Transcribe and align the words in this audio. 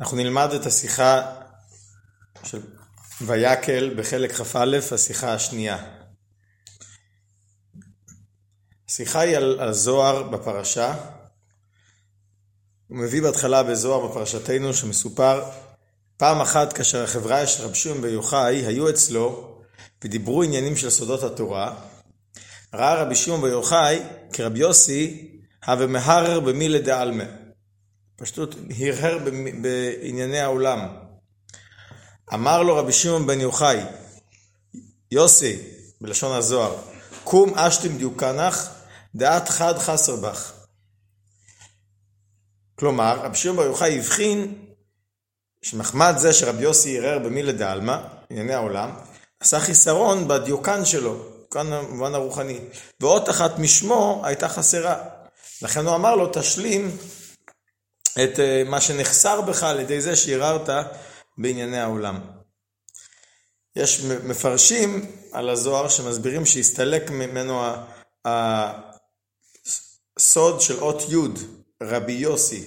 אנחנו 0.00 0.16
נלמד 0.16 0.52
את 0.52 0.66
השיחה 0.66 1.34
של 2.44 2.60
ויקל 3.20 3.94
בחלק 3.96 4.32
כ"א, 4.32 4.78
השיחה 4.92 5.34
השנייה. 5.34 5.84
השיחה 8.88 9.20
היא 9.20 9.36
על 9.36 9.60
הזוהר 9.60 10.22
בפרשה. 10.22 10.94
הוא 12.88 12.98
מביא 12.98 13.22
בהתחלה 13.22 13.62
בזוהר 13.62 14.08
בפרשתנו 14.08 14.74
שמסופר 14.74 15.50
פעם 16.16 16.40
אחת 16.40 16.72
כאשר 16.72 17.04
החברה 17.04 17.46
של 17.46 17.64
רב 17.64 17.74
שמעון 17.74 18.00
בר 18.00 18.08
יוחאי 18.08 18.66
היו 18.66 18.90
אצלו 18.90 19.58
ודיברו 20.04 20.42
עניינים 20.42 20.76
של 20.76 20.90
סודות 20.90 21.22
התורה, 21.22 21.74
ראה 22.74 22.94
רבי 22.94 23.14
שמעון 23.14 23.40
בר 23.40 23.46
יוחאי 23.46 24.02
כרבי 24.32 24.58
יוסי 24.58 25.30
הווה 25.66 25.86
מהרר 25.86 26.40
במילי 26.40 26.80
דעלמא. 26.80 27.43
פשטות 28.16 28.54
הרהר 28.78 29.18
בענייני 29.62 30.40
העולם. 30.40 30.88
אמר 32.34 32.62
לו 32.62 32.76
רבי 32.76 32.92
שמעון 32.92 33.26
בן 33.26 33.40
יוחאי, 33.40 33.80
יוסי, 35.10 35.58
בלשון 36.00 36.36
הזוהר, 36.36 36.76
קום 37.24 37.54
אשתים 37.54 37.98
דיוקנך, 37.98 38.70
דעת 39.14 39.48
חד 39.48 39.78
חסר 39.78 40.16
בך. 40.16 40.52
כלומר, 42.74 43.20
רבי 43.22 43.36
שמעון 43.36 43.56
בר 43.56 43.64
יוחאי 43.64 43.98
הבחין 43.98 44.64
שמחמד 45.62 46.14
זה 46.18 46.32
שרבי 46.32 46.62
יוסי 46.62 46.98
ערער 46.98 47.18
במילי 47.18 47.52
דעלמא, 47.52 47.96
ענייני 48.30 48.54
העולם, 48.54 48.90
עשה 49.40 49.60
חיסרון 49.60 50.28
בדיוקן 50.28 50.84
שלו, 50.84 51.26
כאן 51.50 51.70
במובן 51.70 52.14
הרוחני, 52.14 52.58
ואות 53.00 53.30
אחת 53.30 53.58
משמו 53.58 54.22
הייתה 54.24 54.48
חסרה. 54.48 54.96
לכן 55.62 55.86
הוא 55.86 55.94
אמר 55.94 56.16
לו, 56.16 56.30
תשלים 56.32 56.96
את 58.22 58.40
אה, 58.40 58.62
מה 58.66 58.80
שנחסר 58.80 59.40
בך 59.40 59.62
על 59.62 59.80
ידי 59.80 60.00
זה 60.00 60.16
שערערת 60.16 60.68
בענייני 61.38 61.80
העולם. 61.80 62.20
יש 63.76 64.00
מפרשים 64.00 65.10
על 65.32 65.50
הזוהר 65.50 65.88
שמסבירים 65.88 66.46
שהסתלק 66.46 67.10
ממנו 67.10 67.62
הסוד 68.24 69.40
של 70.60 70.80
אות 70.80 71.02
י', 71.02 71.16
רבי 71.82 72.12
יוסי. 72.12 72.64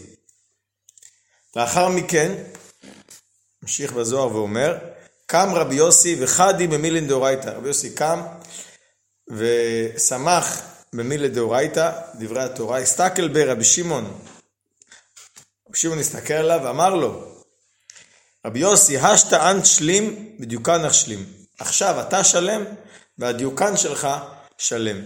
לאחר 1.56 1.90
מכן, 1.90 2.44
ממשיך 3.62 3.94
בזוהר 3.94 4.36
ואומר, 4.36 4.78
קם 5.26 5.50
רבי 5.54 5.76
יוסי 5.76 6.16
וחדי 6.20 6.68
במילין 6.68 7.08
דאורייתא. 7.08 7.50
רבי 7.50 7.68
יוסי 7.68 7.94
קם 7.94 8.22
ושמח 9.30 10.62
במילין 10.94 11.32
דאורייתא, 11.32 11.92
דברי 12.20 12.44
התורה, 12.44 12.80
הסתכל 12.80 13.28
ברבי 13.28 13.64
שמעון 13.64 14.20
רבי 15.70 15.78
שמעון 15.78 16.00
הסתכל 16.00 16.34
עליו 16.34 16.60
ואמר 16.64 16.96
לו, 16.96 17.44
רבי 18.46 18.60
יוסי, 18.60 18.98
אנט 19.34 19.66
שלים 19.66 20.36
בדיוקן 20.40 20.86
אך 20.86 20.94
עכשיו 21.60 22.02
אתה 22.08 22.24
שלם 22.24 22.64
והדיוקן 23.18 23.78
שלך 23.78 24.08
שלם. 24.58 24.98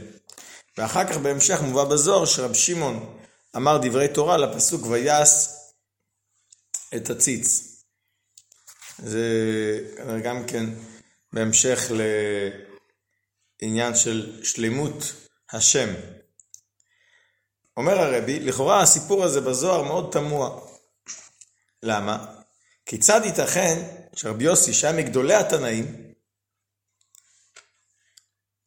ואחר 0.78 1.08
כך 1.08 1.18
בהמשך 1.18 1.62
מובא 1.62 1.84
בזוהר 1.84 2.26
שרבי 2.26 2.56
שמעון 2.56 3.18
אמר 3.56 3.78
דברי 3.78 4.08
תורה 4.08 4.38
לפסוק 4.38 4.86
ויעש 4.86 5.48
את 6.96 7.10
הציץ. 7.10 7.78
זה 8.98 9.22
כנראה 9.98 10.20
גם 10.20 10.46
כן 10.48 10.66
בהמשך 11.34 11.92
לעניין 13.62 13.96
של 13.96 14.44
שלמות 14.44 15.14
השם. 15.52 15.90
אומר 17.78 18.00
הרבי, 18.00 18.40
לכאורה 18.40 18.82
הסיפור 18.82 19.24
הזה 19.24 19.42
בזוהר 19.42 19.82
מאוד 19.82 20.10
תמוה. 20.12 20.60
למה? 21.84 22.26
כיצד 22.86 23.22
ייתכן 23.24 23.84
שרבי 24.16 24.44
יוסי, 24.44 24.74
שהיה 24.74 24.94
מגדולי 24.94 25.34
התנאים, 25.34 26.12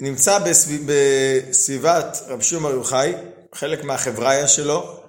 נמצא 0.01 0.39
בסביב, 0.39 0.87
בסביבת 0.87 2.17
רבי 2.27 2.45
שמעון 2.45 2.65
בר 2.65 2.71
יוחאי, 2.79 3.15
חלק 3.55 3.85
מהחבריה 3.85 4.49
שלו, 4.49 5.01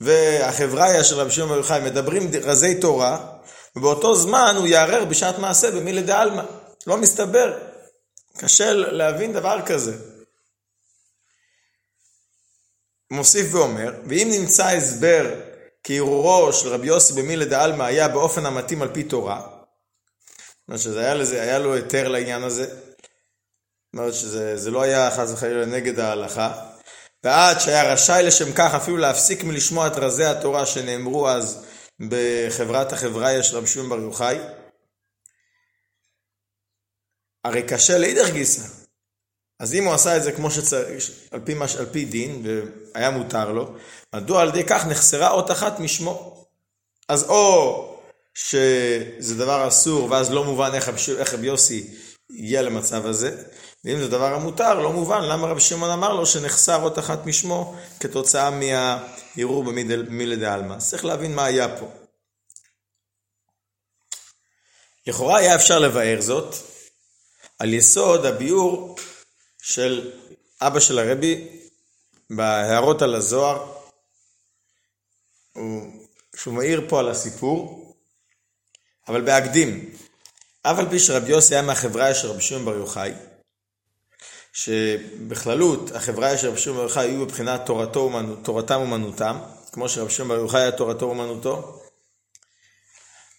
והחבריה 0.00 1.04
של 1.04 1.14
רבי 1.14 1.30
שמעון 1.30 1.50
בר 1.50 1.56
יוחאי 1.56 1.80
מדברים 1.80 2.30
רזי 2.42 2.80
תורה, 2.80 3.38
ובאותו 3.76 4.16
זמן 4.16 4.54
הוא 4.58 4.66
יערער 4.66 5.04
בשעת 5.04 5.38
מעשה 5.38 5.70
במילי 5.70 6.02
דעלמא. 6.02 6.42
לא 6.86 6.96
מסתבר. 6.96 7.58
קשה 8.36 8.72
להבין 8.72 9.32
דבר 9.32 9.60
כזה. 9.66 9.96
מוסיף 13.10 13.54
ואומר, 13.54 13.92
ואם 14.04 14.28
נמצא 14.30 14.66
הסבר 14.66 15.40
כי 15.82 15.98
של 16.52 16.68
רבי 16.68 16.86
יוסי 16.86 17.12
במילי 17.12 17.44
דעלמא 17.44 17.82
היה 17.82 18.08
באופן 18.08 18.46
המתאים 18.46 18.82
על 18.82 18.94
פי 18.94 19.02
תורה, 19.02 19.40
זאת 19.40 20.68
אומרת 20.68 20.80
שזה 20.80 21.00
היה, 21.00 21.14
לזה, 21.14 21.42
היה 21.42 21.58
לו 21.58 21.74
היתר 21.74 22.08
לעניין 22.08 22.42
הזה, 22.42 22.66
זאת 22.66 22.76
אומרת 23.94 24.14
שזה 24.14 24.70
לא 24.70 24.82
היה 24.82 25.10
חס 25.10 25.32
וחלילה 25.32 25.66
נגד 25.66 25.98
ההלכה, 26.00 26.70
ועד 27.24 27.60
שהיה 27.60 27.92
רשאי 27.92 28.22
לשם 28.22 28.52
כך 28.52 28.74
אפילו 28.74 28.96
להפסיק 28.96 29.44
מלשמוע 29.44 29.86
את 29.86 29.96
רזי 29.96 30.24
התורה 30.24 30.66
שנאמרו 30.66 31.28
אז 31.28 31.66
בחברת 32.08 32.92
החבריה 32.92 33.42
של 33.42 33.56
רבי 33.56 33.66
שמעון 33.66 33.88
בר 33.88 33.98
יוחאי, 33.98 34.38
הרי 37.44 37.62
קשה 37.62 37.98
לאידך 37.98 38.30
גיסא, 38.32 38.77
אז 39.58 39.74
אם 39.74 39.84
הוא 39.84 39.94
עשה 39.94 40.16
את 40.16 40.22
זה 40.22 40.32
כמו 40.32 40.50
שצריך, 40.50 41.10
על 41.30 41.40
פי, 41.44 41.54
מש, 41.54 41.76
על 41.76 41.86
פי 41.86 42.04
דין, 42.04 42.42
והיה 42.94 43.10
מותר 43.10 43.52
לו, 43.52 43.74
מדוע 44.14 44.42
על 44.42 44.48
ידי 44.48 44.64
כך 44.64 44.86
נחסרה 44.86 45.30
אות 45.30 45.50
אחת 45.50 45.80
משמו? 45.80 46.44
אז 47.08 47.24
או 47.24 47.84
שזה 48.34 49.34
דבר 49.38 49.68
אסור, 49.68 50.10
ואז 50.10 50.32
לא 50.32 50.44
מובן 50.44 50.70
איך, 50.74 50.90
איך 51.18 51.34
רבי 51.34 51.46
יוסי 51.46 51.94
הגיע 52.30 52.62
למצב 52.62 53.06
הזה, 53.06 53.42
ואם 53.84 53.98
זה 53.98 54.08
דבר 54.08 54.34
המותר, 54.34 54.74
לא 54.74 54.92
מובן 54.92 55.22
למה 55.24 55.46
רבי 55.46 55.60
שמעון 55.60 55.90
אמר 55.90 56.12
לו 56.12 56.26
שנחסר 56.26 56.82
אות 56.82 56.98
אחת 56.98 57.26
משמו 57.26 57.76
כתוצאה 58.00 58.50
מהערעור 58.50 59.64
במילי 59.64 60.36
דעלמא. 60.36 60.78
צריך 60.78 61.04
להבין 61.04 61.34
מה 61.34 61.44
היה 61.44 61.78
פה. 61.78 61.88
לכאורה 65.06 65.38
היה 65.38 65.54
אפשר 65.54 65.78
לבאר 65.78 66.20
זאת 66.20 66.54
על 67.58 67.74
יסוד 67.74 68.26
הביאור 68.26 68.98
של 69.68 70.10
אבא 70.60 70.80
של 70.80 70.98
הרבי 70.98 71.48
בהערות 72.30 73.02
על 73.02 73.14
הזוהר, 73.14 73.72
הוא, 75.52 75.92
שהוא 76.36 76.54
מעיר 76.54 76.86
פה 76.88 77.00
על 77.00 77.08
הסיפור, 77.08 77.84
אבל 79.08 79.20
בהקדים, 79.20 79.90
אף 80.62 80.78
על 80.78 80.88
פי 80.90 80.98
שרבי 80.98 81.30
יוסי 81.30 81.54
היה 81.54 81.62
מהחברה 81.62 82.14
של 82.14 82.28
רבי 82.28 82.40
שמעון 82.40 82.64
בר 82.64 82.76
יוחאי, 82.76 83.12
שבכללות 84.52 85.90
החברה 85.90 86.38
של 86.38 86.48
רבי 86.48 86.58
שמעון 86.58 86.78
בר 86.78 86.82
יוחאי 86.82 87.10
היו 87.10 87.26
בבחינת 87.26 87.66
תורתו, 87.66 88.10
תורתם 88.42 88.80
אומנותם, 88.80 89.38
כמו 89.72 89.88
שרבי 89.88 90.10
שמעון 90.10 90.28
בר 90.28 90.42
יוחאי 90.42 90.60
היה 90.60 90.72
תורתו 90.72 91.06
אומנותו, 91.06 91.82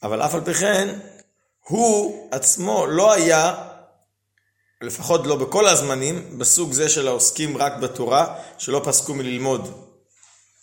אבל 0.03 0.21
אף 0.21 0.35
על 0.35 0.45
פי 0.45 0.53
כן, 0.53 0.99
הוא 1.63 2.27
עצמו 2.31 2.87
לא 2.87 3.13
היה 3.13 3.68
לפחות 4.81 5.27
לא 5.27 5.35
בכל 5.35 5.67
הזמנים, 5.67 6.39
בסוג 6.39 6.71
זה 6.73 6.89
של 6.89 7.07
העוסקים 7.07 7.57
רק 7.57 7.73
בתורה, 7.77 8.35
שלא 8.57 8.81
פסקו 8.85 9.13
מללמוד, 9.13 9.89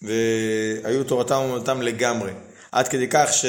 והיו 0.02 1.04
תורתם 1.04 1.40
ומונתם 1.44 1.82
לגמרי. 1.82 2.32
עד 2.72 2.88
כדי 2.88 3.06
כך 3.10 3.32
ש... 3.32 3.44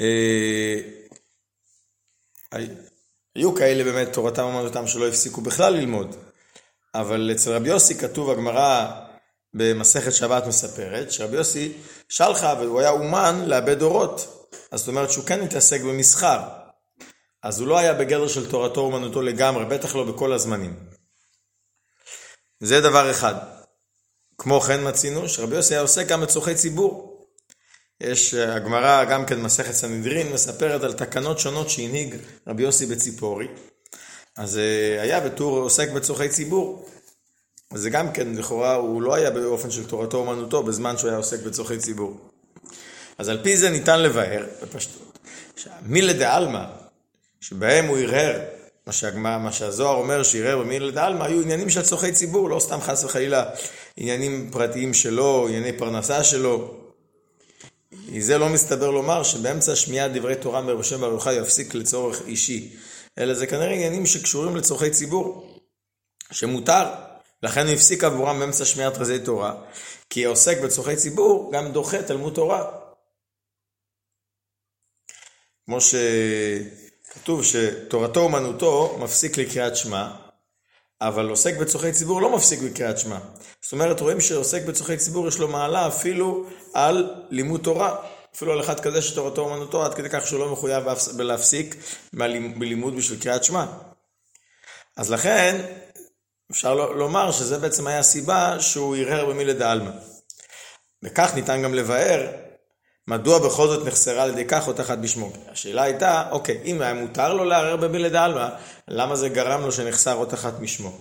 אה, 0.00 0.80
היו 3.34 3.54
כאלה 3.54 3.84
באמת 3.84 4.12
תורתם 4.12 4.44
ומונתם 4.44 4.86
שלא 4.86 5.08
הפסיקו 5.08 5.40
בכלל 5.40 5.72
ללמוד. 5.74 6.16
אבל 6.94 7.30
אצל 7.34 7.52
רבי 7.52 7.68
יוסי 7.68 7.94
כתוב, 7.94 8.30
הגמרא 8.30 8.90
במסכת 9.54 10.12
שבת 10.12 10.46
מספרת, 10.46 11.12
שרבי 11.12 11.36
יוסי 11.36 11.72
שלחה 12.08 12.54
והוא 12.60 12.80
היה 12.80 12.90
אומן 12.90 13.42
לאבד 13.46 13.82
אורות. 13.82 14.48
אז 14.70 14.80
זאת 14.80 14.88
אומרת 14.88 15.10
שהוא 15.10 15.24
כן 15.24 15.40
התעסק 15.42 15.80
במסחר. 15.80 16.57
אז 17.42 17.60
הוא 17.60 17.68
לא 17.68 17.78
היה 17.78 17.94
בגדר 17.94 18.28
של 18.28 18.50
תורתו 18.50 18.80
אומנותו 18.80 19.22
לגמרי, 19.22 19.64
בטח 19.64 19.96
לא 19.96 20.04
בכל 20.04 20.32
הזמנים. 20.32 20.74
זה 22.60 22.80
דבר 22.80 23.10
אחד. 23.10 23.34
כמו 24.38 24.60
כן 24.60 24.88
מצינו 24.88 25.28
שרבי 25.28 25.56
יוסי 25.56 25.74
היה 25.74 25.80
עוסק 25.80 26.06
גם 26.06 26.20
בצורכי 26.20 26.54
ציבור. 26.54 27.18
יש 28.00 28.34
אה, 28.34 28.54
הגמרא, 28.54 29.04
גם 29.04 29.26
כן 29.26 29.40
מסכת 29.40 29.72
סנהדרין, 29.72 30.32
מספרת 30.32 30.82
על 30.82 30.92
תקנות 30.92 31.38
שונות 31.38 31.70
שהנהיג 31.70 32.16
רבי 32.46 32.62
יוסי 32.62 32.86
בציפורי. 32.86 33.48
אז 34.36 34.58
אה, 34.58 35.02
היה 35.02 35.20
בתור 35.20 35.58
עוסק 35.58 35.90
בצורכי 35.90 36.28
ציבור. 36.28 36.88
וזה 37.72 37.90
גם 37.90 38.12
כן, 38.12 38.34
לכאורה, 38.34 38.74
הוא 38.74 39.02
לא 39.02 39.14
היה 39.14 39.30
באופן 39.30 39.70
של 39.70 39.86
תורתו 39.86 40.16
אומנותו 40.18 40.62
בזמן 40.62 40.98
שהוא 40.98 41.08
היה 41.08 41.18
עוסק 41.18 41.42
בצורכי 41.42 41.78
ציבור. 41.78 42.30
אז 43.18 43.28
על 43.28 43.42
פי 43.42 43.56
זה 43.56 43.70
ניתן 43.70 44.02
לבאר, 44.02 44.46
בפשטות, 44.62 45.18
מילי 45.82 46.12
דעלמא, 46.12 46.64
שבהם 47.40 47.86
הוא 47.86 47.98
הרהר, 47.98 48.40
מה, 48.86 48.92
שהגמר, 48.92 49.38
מה 49.38 49.52
שהזוהר 49.52 49.96
אומר 49.96 50.22
שהרהר 50.22 50.58
במילי 50.58 50.90
דעלמא, 50.90 51.24
היו 51.24 51.42
עניינים 51.42 51.70
של 51.70 51.82
צורכי 51.82 52.12
ציבור, 52.12 52.50
לא 52.50 52.60
סתם 52.60 52.80
חס 52.80 53.04
וחלילה 53.04 53.50
עניינים 53.96 54.50
פרטיים 54.52 54.94
שלו, 54.94 55.48
ענייני 55.48 55.78
פרנסה 55.78 56.24
שלו. 56.24 56.74
מזה 58.08 58.38
לא 58.38 58.48
מסתבר 58.48 58.90
לומר 58.90 59.22
שבאמצע 59.22 59.76
שמיעת 59.76 60.12
דברי 60.12 60.36
תורה 60.36 60.62
מרב 60.62 60.82
שם 60.82 61.00
ברוך 61.00 61.26
יפסיק 61.26 61.74
לצורך 61.74 62.22
אישי, 62.26 62.76
אלא 63.18 63.34
זה 63.34 63.46
כנראה 63.46 63.72
עניינים 63.72 64.06
שקשורים 64.06 64.56
לצורכי 64.56 64.90
ציבור, 64.90 65.58
שמותר. 66.32 66.84
לכן 67.42 67.66
הוא 67.66 67.74
הפסיק 67.74 68.04
עבורם 68.04 68.38
באמצע 68.38 68.64
שמיעת 68.64 68.96
רזי 68.98 69.18
תורה, 69.18 69.54
כי 70.10 70.24
עוסק 70.24 70.60
בצורכי 70.60 70.96
ציבור 70.96 71.52
גם 71.52 71.72
דוחה 71.72 72.02
תלמוד 72.02 72.34
תורה. 72.34 72.70
כמו 75.64 75.78
שכתוב 77.18 77.44
שתורתו 77.44 78.20
אומנותו 78.20 78.96
מפסיק 79.00 79.38
לקריאת 79.38 79.76
שמע, 79.76 80.10
אבל 81.00 81.28
עוסק 81.28 81.56
בצורכי 81.56 81.92
ציבור 81.92 82.22
לא 82.22 82.36
מפסיק 82.36 82.60
בקריאת 82.60 82.98
שמע. 82.98 83.18
זאת 83.62 83.72
אומרת, 83.72 84.00
רואים 84.00 84.20
שעוסק 84.20 84.64
בצורכי 84.64 84.96
ציבור 84.96 85.28
יש 85.28 85.38
לו 85.38 85.48
מעלה 85.48 85.86
אפילו 85.86 86.46
על 86.74 87.14
לימוד 87.30 87.60
תורה. 87.60 87.96
אפילו 88.36 88.52
על 88.52 88.60
אחד 88.60 88.80
כזה 88.80 89.02
שתורתו 89.02 89.40
אומנותו, 89.40 89.84
עד 89.84 89.94
כדי 89.94 90.08
כך 90.10 90.26
שהוא 90.26 90.40
לא 90.40 90.52
מחויב 90.52 90.84
להפסיק 91.18 91.76
בלימוד 92.56 92.96
בשביל 92.96 93.20
קריאת 93.20 93.44
שמע. 93.44 93.66
אז 94.96 95.10
לכן, 95.10 95.60
אפשר 96.50 96.74
לומר 96.74 97.32
שזה 97.32 97.58
בעצם 97.58 97.86
היה 97.86 97.98
הסיבה 97.98 98.60
שהוא 98.60 98.96
הרהר 98.96 99.26
במילי 99.26 99.54
דעלמא. 99.54 99.90
וכך 101.02 101.34
ניתן 101.34 101.62
גם 101.62 101.74
לבאר 101.74 102.47
מדוע 103.08 103.38
בכל 103.38 103.68
זאת 103.68 103.86
נחסרה 103.86 104.22
על 104.22 104.30
ידי 104.30 104.44
כך 104.44 104.68
אותה 104.68 104.82
אחת 104.82 104.98
בשמו? 104.98 105.32
השאלה 105.48 105.82
הייתה, 105.82 106.30
אוקיי, 106.30 106.60
אם 106.64 106.82
היה 106.82 106.94
מותר 106.94 107.34
לו 107.34 107.44
לערער 107.44 107.76
בבילי 107.76 108.10
דעלמא, 108.10 108.48
למה 108.88 109.16
זה 109.16 109.28
גרם 109.28 109.60
לו 109.60 109.72
שנחסר 109.72 110.14
אותה 110.14 110.36
אחת 110.36 110.60
משמו? 110.60 110.98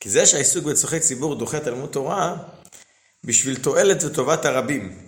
כי 0.00 0.10
זה 0.10 0.26
שהעיסוק 0.26 0.64
בצורכי 0.64 1.00
ציבור 1.00 1.34
דוחה 1.34 1.60
תלמוד 1.60 1.90
תורה, 1.90 2.36
בשביל 3.24 3.56
תועלת 3.56 4.04
וטובת 4.04 4.44
הרבים. 4.44 5.06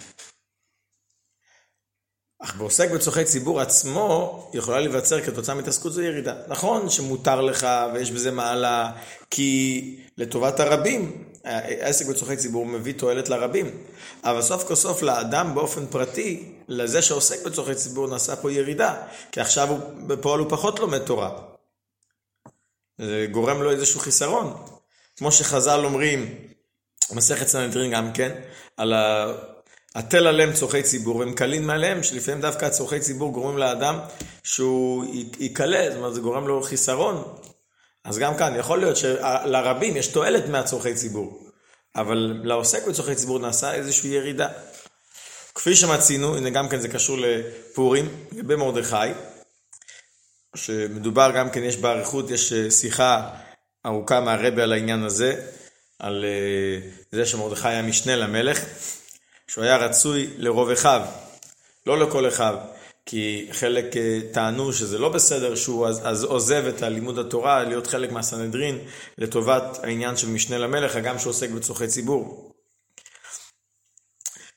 אך 2.43 2.55
בעוסק 2.57 2.91
בצורכי 2.91 3.25
ציבור 3.25 3.61
עצמו, 3.61 4.51
יכולה 4.55 4.81
להיווצר 4.81 5.21
כתוצאה 5.21 5.55
מהתעסקות 5.55 5.93
זו 5.93 6.03
ירידה. 6.03 6.35
נכון 6.49 6.91
שמותר 6.91 7.41
לך 7.41 7.67
ויש 7.95 8.11
בזה 8.11 8.31
מעלה, 8.31 8.93
כי 9.31 9.97
לטובת 10.19 10.61
הרבים, 10.61 11.32
העסק 11.45 12.07
בצורכי 12.07 12.37
ציבור 12.37 12.67
מביא 12.67 12.93
תועלת 12.93 13.29
לרבים. 13.29 13.71
אבל 14.25 14.43
סוף 14.43 14.65
כל 14.65 14.75
סוף 14.75 15.03
לאדם 15.03 15.55
באופן 15.55 15.87
פרטי, 15.87 16.53
לזה 16.69 17.03
שעוסק 17.03 17.47
בצורכי 17.47 17.75
ציבור, 17.75 18.09
נעשה 18.09 18.37
פה 18.37 18.53
ירידה. 18.53 18.95
כי 19.33 19.41
עכשיו 19.41 19.69
הוא, 19.69 19.79
בפועל 20.07 20.41
הוא 20.41 20.51
פחות 20.51 20.79
לומד 20.79 20.99
תורה. 20.99 21.31
זה 22.99 23.27
גורם 23.31 23.63
לו 23.63 23.71
איזשהו 23.71 24.01
חיסרון. 24.01 24.57
כמו 25.17 25.33
שחז"ל 25.33 25.85
אומרים, 25.85 26.35
מסכת 27.13 27.47
סנהדרין 27.47 27.93
גם 27.93 28.13
כן, 28.13 28.41
על 28.77 28.93
ה... 28.93 29.33
התל 29.95 30.27
עליהם 30.27 30.53
צורכי 30.53 30.83
ציבור, 30.83 31.17
והם 31.17 31.35
קלים 31.35 31.67
מעליהם, 31.67 32.03
שלפעמים 32.03 32.41
דווקא 32.41 32.69
צורכי 32.69 33.01
ציבור 33.01 33.33
גורמים 33.33 33.59
לאדם 33.59 33.99
שהוא 34.43 35.05
ייקלה, 35.39 35.85
זאת 35.89 35.97
אומרת 35.97 36.15
זה 36.15 36.21
גורם 36.21 36.49
לו 36.49 36.63
חיסרון. 36.63 37.23
אז 38.05 38.19
גם 38.19 38.37
כאן, 38.37 38.57
יכול 38.57 38.79
להיות 38.79 38.97
שלרבים 38.97 39.97
יש 39.97 40.07
תועלת 40.07 40.49
מהצורכי 40.49 40.95
ציבור, 40.95 41.49
אבל 41.97 42.41
לעוסק 42.45 42.87
בצורכי 42.87 43.15
ציבור 43.15 43.39
נעשה 43.39 43.75
איזושהי 43.75 44.11
ירידה. 44.11 44.49
כפי 45.55 45.77
שמצינו, 45.77 46.37
הנה 46.37 46.51
גם 46.51 46.69
כן 46.69 46.81
זה 46.81 46.89
קשור 46.89 47.19
לפורים, 47.21 48.09
לגבי 48.33 48.57
מרדכי, 48.57 48.97
שמדובר 50.57 51.31
גם 51.37 51.51
כן, 51.51 51.63
יש 51.63 51.77
באריכות, 51.77 52.31
יש 52.31 52.53
שיחה 52.71 53.31
ארוכה 53.87 54.21
מהרבה 54.21 54.63
על 54.63 54.73
העניין 54.73 55.03
הזה, 55.03 55.47
על 55.99 56.25
אה, 56.25 56.89
זה 57.13 57.27
שמרדכי 57.27 57.69
היה 57.69 57.83
משנה 57.83 58.17
למלך. 58.17 58.65
שהוא 59.53 59.65
היה 59.65 59.77
רצוי 59.77 60.31
לרוב 60.37 60.71
אחיו, 60.71 61.03
לא 61.87 61.99
לכל 61.99 62.29
אחיו, 62.29 62.55
כי 63.07 63.49
חלק 63.53 63.97
אה, 63.97 64.21
טענו 64.33 64.73
שזה 64.73 64.99
לא 64.99 65.09
בסדר 65.09 65.55
שהוא 65.55 65.87
אז, 65.87 66.01
אז 66.05 66.25
עוזב 66.25 66.65
את 66.67 66.83
הלימוד 66.83 67.19
התורה, 67.19 67.65
להיות 67.65 67.87
חלק 67.87 68.13
מהסנהדרין 68.13 68.79
לטובת 69.19 69.79
העניין 69.83 70.17
של 70.17 70.29
משנה 70.29 70.59
למלך, 70.59 70.97
הגם 70.97 71.19
שהוא 71.19 71.31
עוסק 71.31 71.51
בצורכי 71.51 71.87
ציבור. 71.87 72.53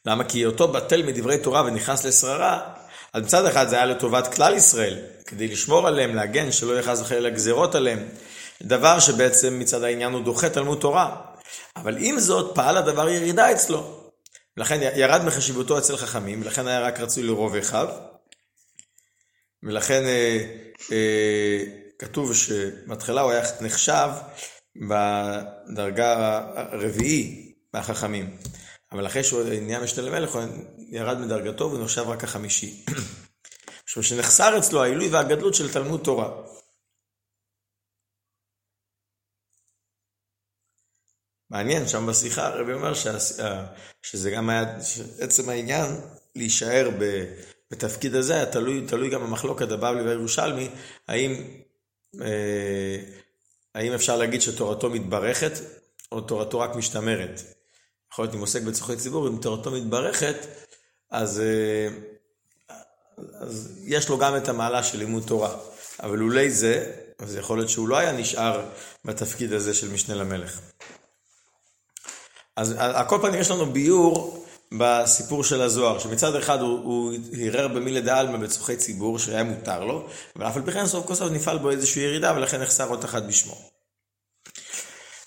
למה? 0.05 0.23
כי 0.23 0.45
אותו 0.45 0.67
בטל 0.67 1.03
מדברי 1.03 1.37
תורה 1.37 1.63
ונכנס 1.65 2.05
לשררה, 2.05 2.73
אז 3.13 3.23
מצד 3.23 3.45
אחד 3.45 3.69
זה 3.69 3.75
היה 3.75 3.85
לטובת 3.85 4.33
כלל 4.33 4.53
ישראל, 4.53 4.99
כדי 5.25 5.47
לשמור 5.47 5.87
עליהם, 5.87 6.15
להגן, 6.15 6.51
שלא 6.51 6.71
יהיה 6.71 6.83
חס 6.83 7.01
וחלילה 7.01 7.29
גזירות 7.29 7.75
עליהם. 7.75 7.99
דבר 8.61 8.99
שבעצם 8.99 9.59
מצד 9.59 9.83
העניין 9.83 10.13
הוא 10.13 10.23
דוחה 10.23 10.49
תלמוד 10.49 10.79
תורה. 10.79 11.15
אבל 11.75 11.97
עם 11.99 12.19
זאת, 12.19 12.55
פעל 12.55 12.77
הדבר 12.77 13.09
ירידה 13.09 13.51
אצלו. 13.51 14.11
ולכן 14.57 14.79
ירד 14.95 15.25
מחשיבותו 15.25 15.77
אצל 15.77 15.97
חכמים, 15.97 16.41
ולכן 16.41 16.67
היה 16.67 16.79
רק 16.79 16.99
רצוי 16.99 17.23
לרוב 17.23 17.55
אחיו. 17.55 17.87
ולכן 19.65 20.03
אה, 20.05 20.37
אה, 20.91 21.63
כתוב 21.99 22.33
שמתחילה 22.33 23.21
הוא 23.21 23.31
היה 23.31 23.43
נחשב 23.61 24.09
בדרגה 24.75 26.41
הרביעי 26.55 27.53
מהחכמים. 27.73 28.37
אבל 28.91 29.07
אחרי 29.07 29.23
שהוא 29.23 29.43
נהיה 29.43 29.79
משנה 29.79 30.03
למלך, 30.03 30.35
הוא 30.35 30.43
ירד 30.89 31.17
מדרגתו 31.17 31.71
ונחשב 31.71 32.01
רק 32.07 32.23
החמישי. 32.23 32.85
משום 33.87 34.03
שנחסר 34.03 34.57
אצלו 34.57 34.83
העילוי 34.83 35.09
והגדלות 35.09 35.55
של 35.55 35.73
תלמוד 35.73 36.01
תורה. 36.03 36.41
מעניין, 41.49 41.87
שם 41.87 42.07
בשיחה 42.07 42.47
הרבי 42.47 42.73
אומר 42.73 42.93
שזה 44.01 44.31
גם 44.31 44.49
היה, 44.49 44.77
עצם 45.19 45.49
העניין 45.49 45.85
להישאר 46.35 46.89
ב, 46.99 47.25
בתפקיד 47.71 48.15
הזה 48.15 48.45
תלוי, 48.51 48.85
תלוי 48.87 49.09
גם 49.09 49.21
במחלוקת 49.21 49.71
הבבלי 49.71 50.01
והירושלמי, 50.01 50.69
האם, 51.07 51.43
אה, 52.21 52.97
האם 53.75 53.93
אפשר 53.93 54.17
להגיד 54.17 54.41
שתורתו 54.41 54.89
מתברכת 54.89 55.51
או 56.11 56.21
תורתו 56.21 56.59
רק 56.59 56.75
משתמרת. 56.75 57.41
יכול 58.11 58.25
להיות 58.25 58.35
אם 58.35 58.39
עוסק 58.39 58.61
בצורכי 58.61 58.95
ציבור, 58.95 59.27
אם 59.27 59.37
תורתו 59.41 59.71
מתברכת, 59.71 60.35
אז, 61.11 61.39
אה, 61.39 61.87
אז 63.39 63.79
יש 63.83 64.09
לו 64.09 64.17
גם 64.17 64.37
את 64.37 64.49
המעלה 64.49 64.83
של 64.83 64.97
לימוד 64.97 65.23
תורה. 65.27 65.57
אבל 66.03 66.21
אולי 66.21 66.49
זה, 66.49 66.93
אז 67.19 67.35
יכול 67.35 67.57
להיות 67.57 67.69
שהוא 67.69 67.87
לא 67.87 67.97
היה 67.97 68.11
נשאר 68.11 68.65
בתפקיד 69.05 69.53
הזה 69.53 69.73
של 69.73 69.89
משנה 69.89 70.15
למלך. 70.15 70.59
אז 72.55 72.75
על 72.77 73.07
כל 73.07 73.17
פנים 73.21 73.41
יש 73.41 73.51
לנו 73.51 73.65
ביור 73.65 74.44
בסיפור 74.73 75.43
של 75.43 75.61
הזוהר, 75.61 75.99
שמצד 75.99 76.35
אחד 76.35 76.61
הוא, 76.61 76.79
הוא 76.83 77.13
הרהר 77.41 77.67
במילי 77.67 78.01
דעלמא 78.01 78.37
בצורכי 78.37 78.75
ציבור, 78.75 79.19
שהיה 79.19 79.43
מותר 79.43 79.85
לו, 79.85 80.07
אבל 80.35 80.47
אף 80.47 80.57
על 80.57 80.65
פי 80.65 80.71
כן 80.71 80.85
סוף 80.85 81.07
כל 81.07 81.15
סוף 81.15 81.31
נפעל 81.31 81.57
בו 81.57 81.71
איזושהי 81.71 82.03
ירידה, 82.03 82.33
ולכן 82.35 82.61
נחסר 82.61 82.89
עוד 82.89 83.03
אחת 83.03 83.23
בשמו. 83.23 83.71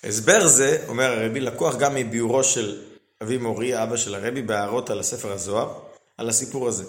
הסבר 0.04 0.47
זה, 0.47 0.85
אומר 0.88 1.04
הרבי, 1.04 1.40
לקוח 1.40 1.76
גם 1.76 1.95
מביורו 1.95 2.45
של 2.45 2.83
אבי 3.23 3.38
מורי, 3.38 3.83
אבא 3.83 3.97
של 3.97 4.14
הרבי, 4.14 4.42
בהערות 4.42 4.90
על 4.90 5.00
הספר 5.00 5.33
הזוהר, 5.33 5.80
על 6.16 6.28
הסיפור 6.28 6.68
הזה. 6.68 6.85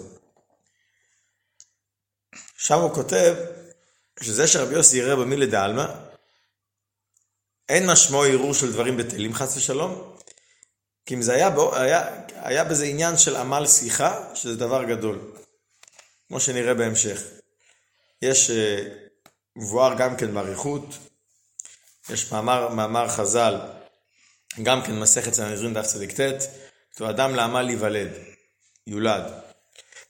שם 2.58 2.78
הוא 2.78 2.94
כותב 2.94 3.34
שזה 4.20 4.46
שרבי 4.46 4.74
יוסי 4.74 5.02
הרהר 5.02 5.16
במילי 5.16 5.46
דעלמא, 5.46 5.86
אין 7.68 7.86
משמעו 7.86 8.24
ערעור 8.24 8.54
של 8.54 8.72
דברים 8.72 8.96
בטלים 8.96 9.34
חס 9.34 9.56
ושלום, 9.56 10.14
כי 11.10 11.14
אם 11.14 11.22
זה 11.22 11.34
היה, 11.34 11.50
היה, 11.72 12.02
היה 12.34 12.64
בזה 12.64 12.84
עניין 12.84 13.16
של 13.16 13.36
עמל 13.36 13.66
שיחה, 13.66 14.34
שזה 14.34 14.56
דבר 14.56 14.84
גדול, 14.84 15.18
כמו 16.28 16.40
שנראה 16.40 16.74
בהמשך. 16.74 17.22
יש 18.22 18.50
אה, 18.50 18.82
מבואר 19.56 19.94
גם 19.94 20.16
כן 20.16 20.34
באריכות, 20.34 20.84
יש 22.10 22.32
מאמר, 22.32 22.68
מאמר 22.68 23.08
חז"ל, 23.08 23.60
גם 24.62 24.82
כן 24.82 24.98
מסכת 24.98 25.34
סנהדרין 25.34 25.74
דף 25.74 25.86
צדיק 25.86 26.20
ט', 26.20 26.42
כתוב 26.94 27.08
אדם 27.08 27.34
לעמל 27.34 27.62
להיוולד, 27.62 28.10
יולד. 28.86 29.32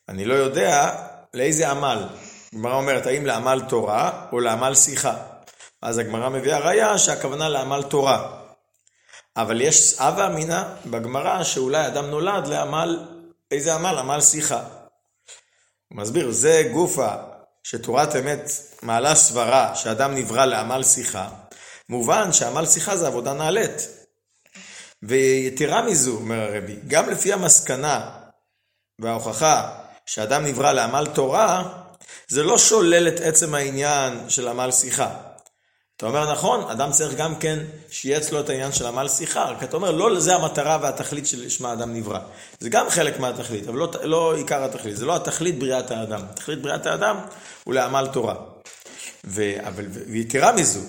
אני 0.09 0.25
לא 0.25 0.35
יודע 0.35 0.95
לאיזה 1.35 1.71
עמל. 1.71 2.09
הגמרא 2.52 2.75
אומרת, 2.75 3.07
האם 3.07 3.26
לעמל 3.26 3.62
תורה 3.69 4.26
או 4.33 4.40
לעמל 4.40 4.75
שיחה. 4.75 5.16
אז 5.83 5.99
הגמרא 5.99 6.28
מביאה 6.28 6.59
ראיה 6.59 6.99
שהכוונה 6.99 7.49
לעמל 7.49 7.83
תורה. 7.83 8.39
אבל 9.37 9.60
יש 9.60 9.94
אבה 9.99 10.26
אמינא 10.26 10.62
בגמרא 10.87 11.44
שאולי 11.44 11.87
אדם 11.87 12.06
נולד 12.06 12.46
לעמל, 12.46 13.06
איזה 13.50 13.75
עמל? 13.75 13.99
עמל 13.99 14.20
שיחה. 14.20 14.64
הוא 15.88 15.99
מסביר, 15.99 16.30
זה 16.30 16.68
גופה 16.72 17.08
שתורת 17.62 18.16
אמת 18.16 18.50
מעלה 18.82 19.14
סברה 19.14 19.75
שאדם 19.75 20.14
נברא 20.14 20.44
לעמל 20.44 20.82
שיחה, 20.82 21.28
מובן 21.88 22.32
שעמל 22.32 22.66
שיחה 22.66 22.96
זה 22.96 23.06
עבודה 23.06 23.32
נעלית. 23.32 23.88
ויתרה 25.02 25.82
מזו, 25.82 26.16
אומר 26.16 26.40
הרבי, 26.40 26.76
גם 26.87 27.10
לפי 27.10 27.32
המסקנה 27.32 28.10
וההוכחה 28.99 29.78
שאדם 30.06 30.44
נברא 30.44 30.72
לעמל 30.72 31.06
תורה, 31.14 31.80
זה 32.28 32.42
לא 32.42 32.58
שולל 32.58 33.08
את 33.08 33.20
עצם 33.20 33.54
העניין 33.54 34.30
של 34.30 34.49
עמל 34.49 34.70
שיחה. 34.70 35.29
אתה 36.00 36.09
אומר 36.09 36.33
נכון, 36.33 36.71
אדם 36.71 36.90
צריך 36.90 37.14
גם 37.14 37.35
כן 37.35 37.59
שיהיה 37.90 38.19
אצלו 38.19 38.40
את 38.40 38.49
העניין 38.49 38.73
של 38.73 38.87
עמל 38.87 39.09
שיחה, 39.09 39.45
רק 39.45 39.62
אתה 39.62 39.76
אומר 39.76 39.90
לא 39.90 40.21
זה 40.21 40.35
המטרה 40.35 40.78
והתכלית 40.83 41.26
שלשמה 41.26 41.73
אדם 41.73 41.95
נברא. 41.95 42.19
זה 42.61 42.69
גם 42.69 42.90
חלק 42.90 43.21
מהתכלית, 43.21 43.69
אבל 43.69 43.78
לא, 43.78 43.90
לא 44.02 44.37
עיקר 44.37 44.64
התכלית, 44.64 44.97
זה 44.97 45.07
לא 45.07 45.16
התכלית 45.16 45.59
בריאת 45.59 45.90
האדם. 45.90 46.21
תכלית 46.35 46.62
בריאת 46.62 46.87
האדם 46.87 47.16
הוא 47.64 47.75
לעמל 47.75 48.09
תורה. 48.12 48.35
ו, 49.25 49.54
אבל, 49.66 49.85
ויתרה 49.90 50.52
מזו, 50.52 50.80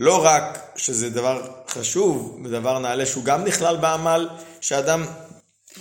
לא 0.00 0.24
רק 0.24 0.72
שזה 0.76 1.10
דבר 1.10 1.50
חשוב 1.68 2.40
ודבר 2.44 2.78
נעלה 2.78 3.06
שהוא 3.06 3.24
גם 3.24 3.44
נכלל 3.44 3.76
בעמל 3.76 4.28
שאדם 4.60 5.04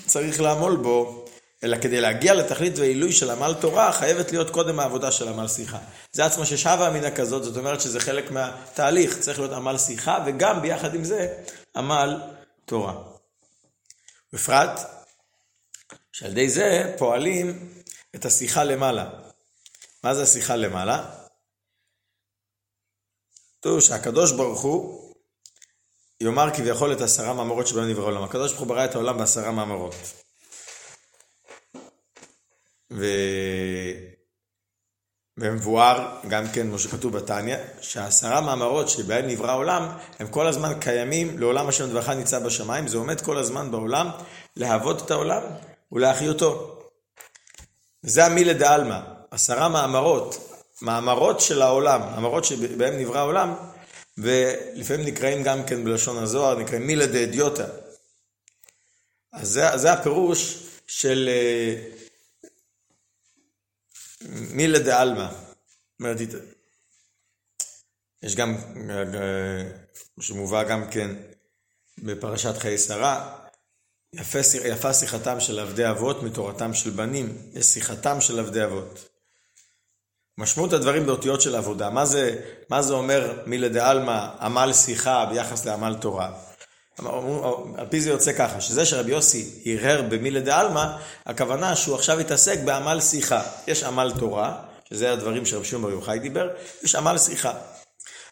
צריך 0.06 0.42
לעמול 0.42 0.76
בו, 0.76 1.26
אלא 1.64 1.78
כדי 1.82 2.02
להגיע 2.02 2.34
לתכלית 2.34 2.78
ועילוי 2.78 3.12
של 3.12 3.30
עמל 3.30 3.56
תורה, 3.62 3.92
חייבת 3.92 4.32
להיות 4.32 4.50
קודם 4.50 4.80
העבודה 4.80 5.12
של 5.12 5.28
עמל 5.28 5.48
שיחה. 5.48 5.80
זה 6.12 6.26
עצמו 6.26 6.46
ששבה 6.46 6.88
אמינה 6.88 7.12
כזאת, 7.12 7.44
זאת 7.44 7.58
אומרת 7.58 7.82
שזה 7.82 8.00
חלק 8.00 8.32
מהתהליך, 8.32 9.20
צריך 9.20 9.40
להיות 9.40 9.52
עמל 9.52 9.78
שיחה, 9.78 10.24
וגם 10.26 10.62
ביחד 10.62 10.96
עם 10.96 11.04
זה, 11.04 11.44
עמל 11.76 12.22
תורה. 12.66 13.04
בפרט, 14.34 14.80
שעל 16.12 16.32
ידי 16.32 16.50
זה 16.50 16.96
פועלים 16.98 17.74
את 18.16 18.26
השיחה 18.26 18.64
למעלה. 18.64 19.10
מה 20.04 20.16
זה 20.16 20.24
השיחה 20.24 20.56
למעלה? 20.56 21.06
כתוב 23.60 23.80
שהקדוש 23.80 24.32
ברוך 24.32 24.62
הוא 24.62 25.14
יאמר 26.22 26.56
כביכול 26.56 26.94
את 26.94 27.02
עשרה 27.02 27.34
מאמרות 27.34 27.68
שבהם 27.68 27.90
נברא 27.90 28.04
העולם. 28.04 28.24
הקדוש 28.24 28.52
ברוך 28.52 28.60
הוא 28.60 28.68
ברא 28.68 28.86
את 28.86 28.96
העולם 28.96 29.18
בעשרה 29.18 29.52
מאמרות. 29.52 29.96
ו... 32.92 33.06
ומבואר 35.38 36.18
גם 36.28 36.48
כן, 36.54 36.68
כמו 36.68 36.80
שכתוב 36.80 37.18
בתניא, 37.18 37.58
שהעשרה 37.82 38.42
מאמרות 38.42 38.90
שבהם 38.90 39.28
נברא 39.28 39.52
העולם, 39.52 39.90
הם 40.20 40.28
כל 40.28 40.48
הזמן 40.48 40.74
קיימים 40.80 41.40
לעולם 41.40 41.68
השם 41.68 41.90
דברך 41.90 42.10
ניצב 42.10 42.44
בשמיים, 42.44 42.88
זה 42.88 42.98
עומד 42.98 43.22
כל 43.22 43.38
הזמן 43.38 43.72
בעולם 43.72 44.10
להוות 44.56 45.02
את 45.02 45.12
העולם 45.12 45.42
ולהחיותו. 45.92 46.80
וזה 48.04 48.26
המילה 48.26 48.54
דעלמא, 48.54 49.00
עשרה 49.32 49.70
מאמרות, 49.70 50.52
מאמרות 50.82 51.40
של 51.40 51.62
העולם, 51.62 52.02
מאמרות 52.02 52.46
שבהם 52.46 52.98
נברא 52.98 53.20
העולם, 53.20 53.54
ולפעמים 54.18 55.06
נקראים 55.06 55.44
גם 55.44 55.64
כן 55.64 55.84
בלשון 55.84 56.18
הזוהר, 56.18 56.60
נקראים 56.60 56.88
מילה 56.88 57.06
דאדיוטה. 57.06 57.66
אז 59.34 59.48
זה, 59.48 59.78
זה 59.78 59.94
הפירוש 59.94 60.64
של 60.88 61.30
אה, 61.32 61.76
מילה 64.52 64.80
דה 64.80 65.02
עלמא. 65.02 65.28
יש 68.24 68.36
גם, 68.36 68.58
שמובא 70.20 70.64
גם 70.64 70.90
כן 70.92 71.16
בפרשת 71.98 72.58
חיי 72.58 72.78
שרה, 72.78 73.40
יפה, 74.14 74.40
יפה 74.66 74.94
שיחתם 74.94 75.40
של 75.40 75.60
עבדי 75.60 75.90
אבות 75.90 76.24
מתורתם 76.24 76.74
של 76.74 76.90
בנים, 76.90 77.38
יש 77.54 77.66
שיחתם 77.66 78.22
של 78.22 78.40
עבדי 78.40 78.64
אבות. 78.64 79.10
משמעות 80.38 80.74
הדברים 80.74 81.06
באותיות 81.06 81.42
של 81.42 81.56
עבודה, 81.56 81.90
מה 81.90 82.06
זה, 82.06 82.42
מה 82.70 82.82
זה 82.82 82.94
אומר 82.94 83.44
מילה 83.46 83.70
דה 83.70 83.90
עלמא, 83.90 84.28
עמל 84.42 84.74
שיחה 84.74 85.26
ביחס 85.26 85.66
לעמל 85.66 85.96
תורה? 86.02 86.47
על 87.78 87.88
פי 87.90 88.02
זה 88.02 88.10
יוצא 88.10 88.34
ככה, 88.34 88.62
שזה 88.62 88.86
שרבי 88.86 89.12
יוסי 89.12 89.62
הרהר 89.66 90.02
במילי 90.02 90.42
דה-עלמא, 90.42 90.86
הכוונה 91.26 91.76
שהוא 91.76 91.96
עכשיו 91.96 92.20
יתעסק 92.20 92.60
בעמל 92.66 93.02
שיחה. 93.02 93.44
יש 93.68 93.84
עמל 93.84 94.12
תורה, 94.20 94.64
שזה 94.90 95.14
הדברים 95.14 95.46
שרבי 95.46 95.66
שמעון 95.66 95.84
בר 95.84 95.92
יוחאי 95.92 96.20
דיבר, 96.20 96.50
יש 96.84 96.96
עמל 96.96 97.18
שיחה. 97.18 97.54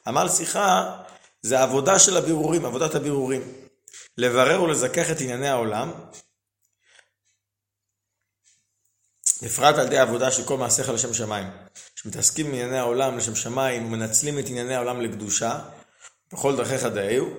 עמל 0.07 0.29
שיחה 0.29 0.97
זה 1.41 1.61
עבודה 1.61 1.99
של 1.99 2.17
הבירורים, 2.17 2.65
עבודת 2.65 2.95
הבירורים. 2.95 3.41
לברר 4.17 4.63
ולזכך 4.63 5.11
את 5.11 5.21
ענייני 5.21 5.49
העולם, 5.49 5.91
בפרט 9.41 9.75
על 9.75 9.85
ידי 9.87 9.97
העבודה 9.97 10.31
של 10.31 10.43
כל 10.43 10.57
מעשיך 10.57 10.89
לשם 10.89 11.13
שמיים. 11.13 11.47
שמתעסקים 11.95 12.45
בענייני 12.45 12.77
העולם 12.77 13.17
לשם 13.17 13.35
שמיים 13.35 13.85
ומנצלים 13.85 14.39
את 14.39 14.45
ענייני 14.47 14.75
העולם 14.75 15.01
לקדושה, 15.01 15.59
בכל 16.33 16.55
דרכיך 16.55 16.83
דאהו, 16.83 17.29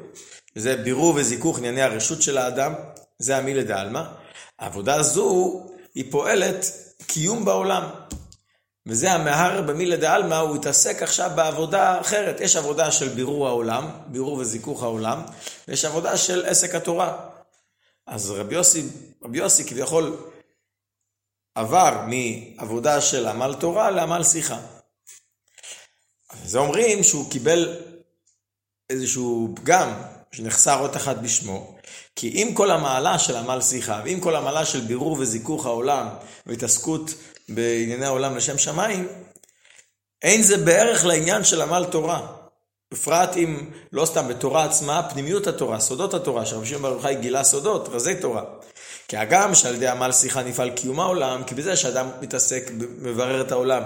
וזה 0.56 0.76
בירור 0.76 1.14
וזיכוך 1.16 1.58
ענייני 1.58 1.82
הרשות 1.82 2.22
של 2.22 2.38
האדם, 2.38 2.74
זה 3.18 3.36
המילה 3.36 3.62
דעלמא. 3.62 4.02
העבודה 4.58 4.94
הזו, 4.94 5.60
היא 5.94 6.04
פועלת 6.10 6.66
קיום 7.06 7.44
בעולם. 7.44 7.90
וזה 8.86 9.12
המהר 9.12 9.62
במילה 9.62 9.96
דעלמא, 9.96 10.34
הוא 10.34 10.56
התעסק 10.56 11.02
עכשיו 11.02 11.30
בעבודה 11.34 12.00
אחרת. 12.00 12.40
יש 12.40 12.56
עבודה 12.56 12.90
של 12.90 13.08
בירור 13.08 13.48
העולם, 13.48 13.90
בירור 14.06 14.38
וזיכוך 14.38 14.82
העולם, 14.82 15.22
ויש 15.68 15.84
עבודה 15.84 16.16
של 16.16 16.46
עסק 16.46 16.74
התורה. 16.74 17.28
אז 18.06 18.30
רבי 18.30 18.54
יוסי, 18.54 18.82
רבי 19.24 19.38
יוסי 19.38 19.64
כביכול 19.64 20.16
עבר 21.54 22.06
מעבודה 22.06 23.00
של 23.00 23.26
עמל 23.26 23.54
תורה 23.60 23.90
לעמל 23.90 24.22
שיחה. 24.22 24.60
אז 26.30 26.56
אומרים 26.56 27.02
שהוא 27.02 27.30
קיבל 27.30 27.80
איזשהו 28.90 29.54
פגם 29.56 29.92
שנחסר 30.36 30.80
אות 30.80 30.96
אחת 30.96 31.16
בשמו, 31.16 31.76
כי 32.16 32.28
אם 32.28 32.50
כל 32.54 32.70
המעלה 32.70 33.18
של 33.18 33.36
עמל 33.36 33.60
שיחה, 33.60 34.00
ואם 34.04 34.20
כל 34.20 34.36
המעלה 34.36 34.64
של 34.64 34.80
בירור 34.80 35.16
וזיכוך 35.18 35.66
העולם, 35.66 36.08
והתעסקות 36.46 37.14
בענייני 37.48 38.06
העולם 38.06 38.36
לשם 38.36 38.58
שמיים, 38.58 39.08
אין 40.22 40.42
זה 40.42 40.56
בערך 40.56 41.04
לעניין 41.04 41.44
של 41.44 41.62
עמל 41.62 41.84
תורה. 41.90 42.26
בפרט 42.92 43.36
אם, 43.36 43.70
לא 43.92 44.06
סתם 44.06 44.28
בתורה 44.28 44.64
עצמה, 44.64 45.08
פנימיות 45.10 45.46
התורה, 45.46 45.80
סודות 45.80 46.14
התורה, 46.14 46.46
שרבי 46.46 46.66
שמעון 46.66 46.92
ברוך 46.92 47.06
גילה 47.20 47.44
סודות, 47.44 47.88
רזי 47.88 48.14
תורה. 48.14 48.42
כי 49.08 49.16
הגם 49.16 49.54
שעל 49.54 49.74
ידי 49.74 49.88
עמל 49.88 50.12
שיחה 50.12 50.42
נפעל 50.42 50.70
קיום 50.70 51.00
העולם, 51.00 51.44
כי 51.44 51.54
בזה 51.54 51.76
שאדם 51.76 52.08
מתעסק, 52.20 52.70
מברר 52.98 53.40
את 53.40 53.52
העולם, 53.52 53.82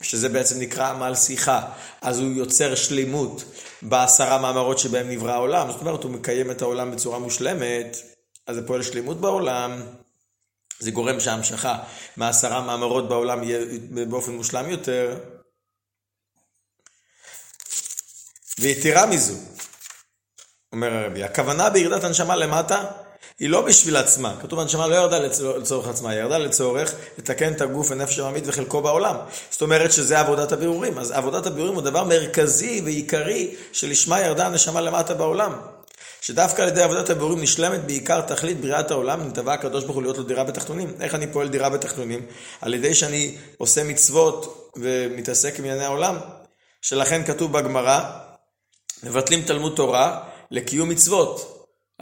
שזה 0.00 0.28
בעצם 0.28 0.60
נקרא 0.60 0.88
עמל 0.88 1.14
שיחה, 1.14 1.68
אז 2.00 2.18
הוא 2.18 2.28
יוצר 2.28 2.74
שלימות 2.74 3.44
בעשרה 3.82 4.38
מאמרות 4.38 4.78
שבהם 4.78 5.10
נברא 5.10 5.32
העולם, 5.32 5.70
זאת 5.70 5.80
אומרת 5.80 6.02
הוא 6.02 6.10
מקיים 6.10 6.50
את 6.50 6.62
העולם 6.62 6.90
בצורה 6.90 7.18
מושלמת, 7.18 7.96
אז 8.46 8.56
זה 8.56 8.66
פועל 8.66 8.82
שלימות 8.82 9.20
בעולם, 9.20 9.82
זה 10.78 10.90
גורם 10.90 11.20
שההמשכה 11.20 11.78
מעשרה 12.16 12.60
מאמרות 12.60 13.08
בעולם 13.08 13.42
יהיה 13.42 13.60
באופן 14.08 14.32
מושלם 14.32 14.70
יותר. 14.70 15.18
ויתרה 18.58 19.06
מזו, 19.06 19.34
אומר 20.72 20.92
הרבי, 20.92 21.24
הכוונה 21.24 21.70
בירידת 21.70 22.04
הנשמה 22.04 22.36
למטה 22.36 22.84
היא 23.42 23.50
לא 23.50 23.60
בשביל 23.60 23.96
עצמה. 23.96 24.34
כתוב 24.42 24.60
הנשמה 24.60 24.86
לא 24.86 24.94
ירדה 24.94 25.18
לצורך 25.58 25.88
עצמה, 25.88 26.10
היא 26.10 26.20
ירדה 26.20 26.38
לצורך 26.38 26.94
לתקן 27.18 27.52
את 27.52 27.60
הגוף 27.60 27.90
הנפש 27.90 28.18
העמית 28.18 28.44
וחלקו 28.46 28.82
בעולם. 28.82 29.16
זאת 29.50 29.62
אומרת 29.62 29.92
שזה 29.92 30.20
עבודת 30.20 30.52
הבירורים. 30.52 30.98
אז 30.98 31.10
עבודת 31.10 31.46
הבירורים 31.46 31.74
הוא 31.74 31.82
דבר 31.82 32.04
מרכזי 32.04 32.80
ועיקרי 32.84 33.54
שלשמה 33.72 34.20
ירדה 34.20 34.46
הנשמה 34.46 34.80
למטה 34.80 35.14
בעולם. 35.14 35.52
שדווקא 36.20 36.62
על 36.62 36.68
ידי 36.68 36.82
עבודת 36.82 37.10
הבירורים 37.10 37.40
נשלמת 37.40 37.84
בעיקר 37.84 38.20
תכלית 38.20 38.60
בריאת 38.60 38.90
העולם, 38.90 39.28
נתבע 39.28 39.52
הקדוש 39.52 39.84
ברוך 39.84 39.94
הוא 39.94 40.02
להיות 40.02 40.18
לו 40.18 40.24
דירה 40.24 40.44
בתחתונים. 40.44 40.94
איך 41.00 41.14
אני 41.14 41.26
פועל 41.26 41.48
דירה 41.48 41.68
בתחתונים? 41.68 42.26
על 42.60 42.74
ידי 42.74 42.94
שאני 42.94 43.36
עושה 43.58 43.84
מצוות 43.84 44.70
ומתעסק 44.76 45.58
עם 45.58 45.64
ענייני 45.64 45.84
העולם. 45.84 46.16
שלכן 46.82 47.24
כתוב 47.24 47.52
בגמרא, 47.52 48.00
מבטלים 49.02 49.42
תלמוד 49.42 49.72
תורה 49.76 50.20
לקיום 50.50 50.88
מצוות. 50.88 51.51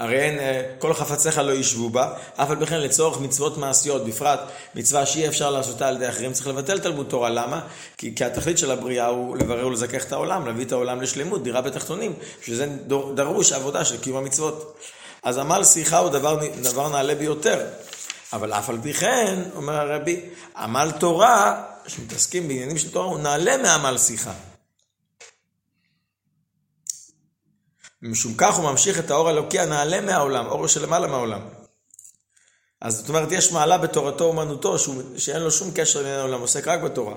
הרי 0.00 0.20
אין, 0.20 0.38
אה, 0.38 0.62
כל 0.78 0.94
חפציך 0.94 1.38
לא 1.38 1.52
ישבו 1.52 1.90
בה, 1.90 2.12
אף 2.36 2.50
על 2.50 2.56
פי 2.56 2.66
כן 2.66 2.80
לצורך 2.80 3.20
מצוות 3.20 3.58
מעשיות, 3.58 4.04
בפרט 4.04 4.40
מצווה 4.74 5.06
שאי 5.06 5.28
אפשר 5.28 5.50
לעשותה 5.50 5.88
על 5.88 5.96
ידי 5.96 6.08
אחרים, 6.08 6.32
צריך 6.32 6.46
לבטל 6.46 6.78
תלמוד 6.78 7.06
תורה. 7.08 7.30
למה? 7.30 7.60
כי, 7.96 8.14
כי 8.14 8.24
התכלית 8.24 8.58
של 8.58 8.70
הבריאה 8.70 9.06
הוא 9.06 9.36
לברר 9.36 9.66
ולזכך 9.66 10.04
את 10.04 10.12
העולם, 10.12 10.46
להביא 10.46 10.64
את 10.64 10.72
העולם 10.72 11.00
לשלמות, 11.00 11.42
דירה 11.42 11.60
בתחתונים, 11.60 12.12
שזה 12.42 12.66
דרוש 13.14 13.52
עבודה 13.52 13.84
של 13.84 14.00
קיום 14.00 14.16
המצוות. 14.16 14.76
אז 15.22 15.38
עמל 15.38 15.64
שיחה 15.64 15.98
הוא 15.98 16.10
דבר, 16.10 16.38
דבר 16.62 16.88
נעלה 16.88 17.14
ביותר. 17.14 17.66
אבל 18.32 18.52
אף 18.52 18.70
על 18.70 18.78
פי 18.82 18.92
כן, 18.92 19.42
אומר 19.56 19.74
הרבי, 19.74 20.20
עמל 20.56 20.90
תורה, 20.98 21.62
שמתעסקים 21.86 22.48
בעניינים 22.48 22.78
של 22.78 22.90
תורה, 22.90 23.06
הוא 23.06 23.18
נעלה 23.18 23.56
מעמל 23.56 23.98
שיחה. 23.98 24.32
ומשום 28.02 28.34
כך 28.36 28.54
הוא 28.54 28.70
ממשיך 28.70 28.98
את 28.98 29.10
האור 29.10 29.28
האלוקי 29.28 29.60
הנעלה 29.60 30.00
מהעולם, 30.00 30.46
אור 30.46 30.66
שלמעלה 30.66 31.06
מהעולם. 31.06 31.40
אז 32.80 32.96
זאת 32.96 33.08
אומרת, 33.08 33.32
יש 33.32 33.52
מעלה 33.52 33.78
בתורתו 33.78 34.24
אומנותו 34.24 34.78
שהוא, 34.78 35.02
שאין 35.16 35.42
לו 35.42 35.50
שום 35.50 35.70
קשר 35.74 36.00
לעניין 36.02 36.20
העולם, 36.20 36.40
עוסק 36.40 36.68
רק 36.68 36.80
בתורה. 36.80 37.14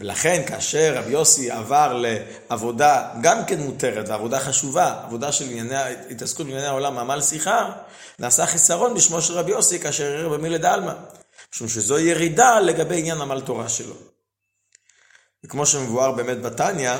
ולכן 0.00 0.42
כאשר 0.46 0.94
רבי 0.96 1.10
יוסי 1.10 1.50
עבר 1.50 2.02
לעבודה 2.02 3.10
גם 3.22 3.44
כן 3.46 3.60
מותרת, 3.60 4.08
ועבודה 4.08 4.40
חשובה, 4.40 5.00
עבודה 5.04 5.32
של 5.32 5.44
ענייני, 5.44 5.76
התעסקות 6.10 6.46
בענייני 6.46 6.66
העולם, 6.66 6.98
עמל 6.98 7.20
שיחה, 7.22 7.72
נעשה 8.18 8.46
חיסרון 8.46 8.94
בשמו 8.94 9.22
של 9.22 9.34
רבי 9.34 9.50
יוסי 9.50 9.78
כאשר 9.78 10.04
הרהר 10.04 10.28
במילי 10.28 10.58
דעלמא. 10.58 10.92
משום 11.54 11.68
שזו 11.68 11.98
ירידה 11.98 12.60
לגבי 12.60 12.98
עניין 12.98 13.20
עמל 13.20 13.40
תורה 13.40 13.68
שלו. 13.68 13.94
וכמו 15.44 15.66
שמבואר 15.66 16.12
באמת 16.12 16.42
בתניא, 16.42 16.92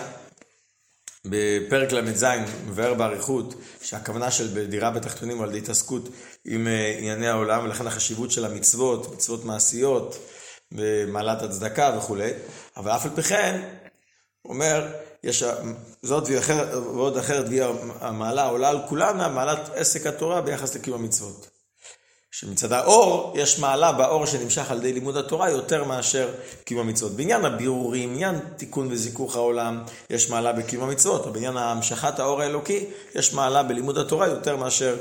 בפרק 1.27 1.93
ל"ז 1.93 2.27
מבאר 2.67 2.95
באריכות 2.95 3.55
שהכוונה 3.83 4.31
של 4.31 4.49
בדירה 4.55 4.91
בתחתונים 4.91 5.37
הוא 5.37 5.45
על 5.45 5.51
ידי 5.51 5.59
התעסקות 5.59 6.09
עם 6.45 6.69
אה, 6.69 6.95
ענייני 6.99 7.29
העולם 7.29 7.65
ולכן 7.65 7.87
החשיבות 7.87 8.31
של 8.31 8.45
המצוות, 8.45 9.15
מצוות 9.15 9.45
מעשיות, 9.45 10.17
במעלת 10.73 11.43
הצדקה 11.43 11.95
וכולי, 11.99 12.31
אבל 12.77 12.91
אף 12.91 13.05
על 13.05 13.11
פי 13.15 13.23
כן, 13.23 13.61
אומר, 14.45 14.93
יש 15.25 15.45
זאת 16.03 16.29
ועוד 16.73 17.17
אחרת 17.17 17.49
והיא 17.49 17.63
המעלה 18.01 18.43
העולה 18.43 18.69
על 18.69 18.79
כולנה, 18.89 19.29
מעלת 19.29 19.71
עסק 19.75 20.07
התורה 20.07 20.41
ביחס 20.41 20.77
לקיום 20.77 21.01
המצוות. 21.01 21.50
שמצד 22.31 22.73
האור, 22.73 23.35
יש 23.39 23.59
מעלה 23.59 23.93
באור 23.93 24.27
שנמשך 24.27 24.71
על 24.71 24.79
ידי 24.79 24.93
לימוד 24.93 25.17
התורה 25.17 25.51
יותר 25.51 25.85
מאשר 25.85 26.35
קיום 26.65 26.81
המצוות. 26.81 27.13
בעניין 27.13 27.45
הבירורים, 27.45 28.11
עניין 28.13 28.39
תיקון 28.57 28.93
וזיכוך 28.93 29.37
העולם, 29.37 29.85
יש 30.11 30.31
מעלה 30.31 30.53
בקיום 30.53 30.83
המצוות, 30.89 31.27
או 31.27 31.33
בעניין 31.33 31.57
המשכת 31.57 32.19
האור 32.19 32.43
האלוקי, 32.43 32.87
יש 33.15 33.33
מעלה 33.33 33.63
בלימוד 33.63 33.99
התורה 33.99 34.29
יותר 34.29 34.57
מאשר 34.57 34.97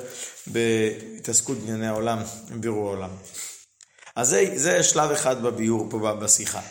בהתעסקות 0.47 1.57
בענייני 1.57 1.87
העולם, 1.87 2.19
בירור 2.59 2.87
העולם. 2.87 3.09
אז 4.15 4.29
זה, 4.29 4.51
זה 4.55 4.83
שלב 4.83 5.11
אחד 5.11 5.41
בביור 5.41 5.87
פה 5.89 6.13
בשיחה. 6.13 6.61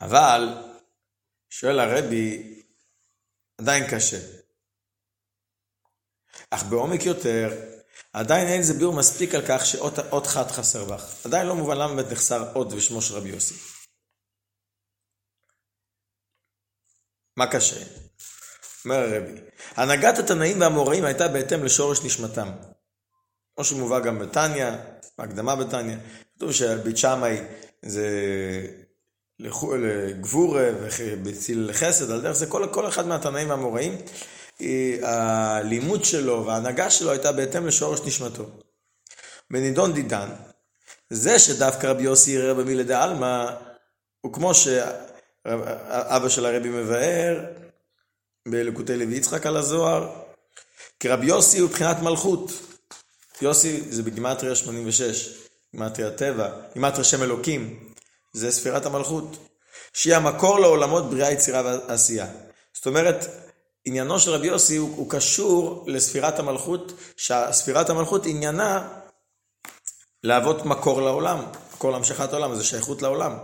אבל, 0.00 0.54
שואל 1.50 1.80
הרבי, 1.80 2.60
עדיין 3.58 3.90
קשה. 3.90 4.18
אך 6.50 6.62
בעומק 6.64 7.06
יותר, 7.06 7.73
עדיין 8.14 8.48
אין 8.48 8.62
זה 8.62 8.74
ביור 8.74 8.94
מספיק 8.94 9.34
על 9.34 9.42
כך 9.48 9.66
שאות 9.66 10.26
חד 10.26 10.50
חסר 10.50 10.84
בך. 10.84 11.26
עדיין 11.26 11.46
לא 11.46 11.54
מובן 11.54 11.76
למה 11.76 12.02
נחסר 12.02 12.52
אות 12.54 12.72
ושמו 12.72 13.02
של 13.02 13.14
רבי 13.14 13.28
יוסי. 13.28 13.54
מה 17.36 17.46
קשה? 17.46 17.84
אומר 18.84 18.96
הרבי, 18.96 19.40
הנהגת 19.76 20.18
התנאים 20.18 20.60
והאמוראים 20.60 21.04
הייתה 21.04 21.28
בהתאם 21.28 21.64
לשורש 21.64 22.04
נשמתם. 22.04 22.48
כמו 23.54 23.64
שמובא 23.64 24.00
גם 24.00 24.18
בתניא, 24.18 24.70
בהקדמה 25.18 25.56
בתניא, 25.56 25.96
כתוב 26.36 26.52
שבית 26.52 26.96
שמאי 26.96 27.40
זה 27.82 28.08
לגבורה 29.38 30.68
ובציל 30.98 31.66
לחסד, 31.68 32.10
על 32.10 32.20
דרך 32.20 32.36
זה 32.36 32.46
כל, 32.46 32.68
כל 32.72 32.88
אחד 32.88 33.06
מהתנאים 33.06 33.48
והאמוראים 33.48 33.98
הלימוד 35.02 36.04
שלו 36.04 36.46
וההנהגה 36.46 36.90
שלו 36.90 37.10
הייתה 37.10 37.32
בהתאם 37.32 37.66
לשורש 37.66 38.00
נשמתו. 38.00 38.44
בנידון 39.50 39.92
דידן, 39.92 40.28
זה 41.10 41.38
שדווקא 41.38 41.86
רבי 41.86 42.02
יוסי 42.02 42.30
יראה 42.30 42.54
במילי 42.54 42.84
דה 42.84 43.02
עלמא, 43.02 43.46
הוא 44.20 44.32
כמו 44.32 44.54
שאבא 44.54 46.28
של 46.28 46.46
הרבי 46.46 46.68
מבאר 46.68 47.44
בלקוטי 48.48 48.96
לוי 48.96 49.16
יצחק 49.16 49.46
על 49.46 49.56
הזוהר, 49.56 50.12
כי 51.00 51.08
רבי 51.08 51.26
יוסי 51.26 51.58
הוא 51.58 51.68
מבחינת 51.68 51.96
מלכות. 52.02 52.52
יוסי 53.42 53.80
זה 53.90 54.02
בגימטריה 54.02 54.54
86, 54.54 55.38
גימטריה 55.72 56.10
טבע, 56.10 56.48
גימטריה 56.74 57.04
שם 57.04 57.22
אלוקים, 57.22 57.92
זה 58.32 58.50
ספירת 58.50 58.86
המלכות, 58.86 59.36
שהיא 59.92 60.16
המקור 60.16 60.60
לעולמות 60.60 61.10
בריאה, 61.10 61.32
יצירה 61.32 61.62
ועשייה. 61.88 62.26
זאת 62.74 62.86
אומרת, 62.86 63.26
עניינו 63.84 64.18
של 64.18 64.30
רבי 64.30 64.46
יוסי 64.46 64.76
הוא, 64.76 64.96
הוא 64.96 65.10
קשור 65.10 65.84
לספירת 65.86 66.38
המלכות, 66.38 66.92
שהספירת 67.16 67.90
המלכות 67.90 68.26
עניינה 68.26 68.88
להוות 70.22 70.64
מקור 70.64 71.02
לעולם, 71.02 71.44
מקור 71.74 71.90
להמשכת 71.92 72.32
העולם, 72.32 72.54
זה 72.54 72.64
שייכות 72.64 73.02
לעולם. 73.02 73.36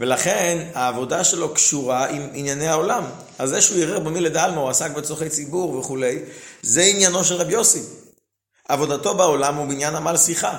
ולכן 0.00 0.70
העבודה 0.74 1.24
שלו 1.24 1.54
קשורה 1.54 2.08
עם 2.08 2.28
ענייני 2.32 2.68
העולם. 2.68 3.04
אז 3.38 3.48
זה 3.48 3.60
שהוא 3.60 3.78
ערער 3.78 3.98
במילי 3.98 4.28
דעלמא, 4.28 4.60
הוא 4.60 4.70
עסק 4.70 4.90
בצורכי 4.90 5.28
ציבור 5.28 5.76
וכולי, 5.76 6.18
זה 6.62 6.82
עניינו 6.82 7.24
של 7.24 7.34
רבי 7.34 7.52
יוסי. 7.52 7.82
עבודתו 8.68 9.14
בעולם 9.14 9.54
הוא 9.54 9.66
בעניין 9.66 9.96
עמל 9.96 10.16
שיחה. 10.16 10.58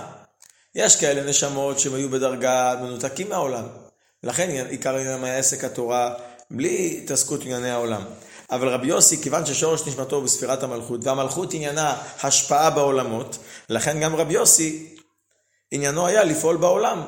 יש 0.76 0.96
כאלה 0.96 1.30
נשמות 1.30 1.80
שהם 1.80 1.94
היו 1.94 2.10
בדרגה 2.10 2.76
מנותקים 2.82 3.30
מהעולם. 3.30 3.64
לכן 4.24 4.50
עיקר 4.70 4.96
עניין 4.96 5.24
היה 5.24 5.38
עסק 5.38 5.64
התורה 5.64 6.14
בלי 6.52 7.00
התעסקות 7.04 7.42
ענייני 7.42 7.70
העולם. 7.70 8.02
אבל 8.52 8.68
רבי 8.68 8.88
יוסי, 8.88 9.22
כיוון 9.22 9.46
ששורש 9.46 9.88
נשמתו 9.88 10.22
בספירת 10.22 10.64
המלכות, 10.64 11.04
והמלכות 11.04 11.54
עניינה 11.54 11.98
השפעה 12.24 12.70
בעולמות, 12.70 13.38
לכן 13.70 14.00
גם 14.00 14.16
רבי 14.16 14.34
יוסי, 14.34 14.96
עניינו 15.72 16.08
היה 16.08 16.24
לפעול 16.24 16.58
בעולם, 16.58 17.02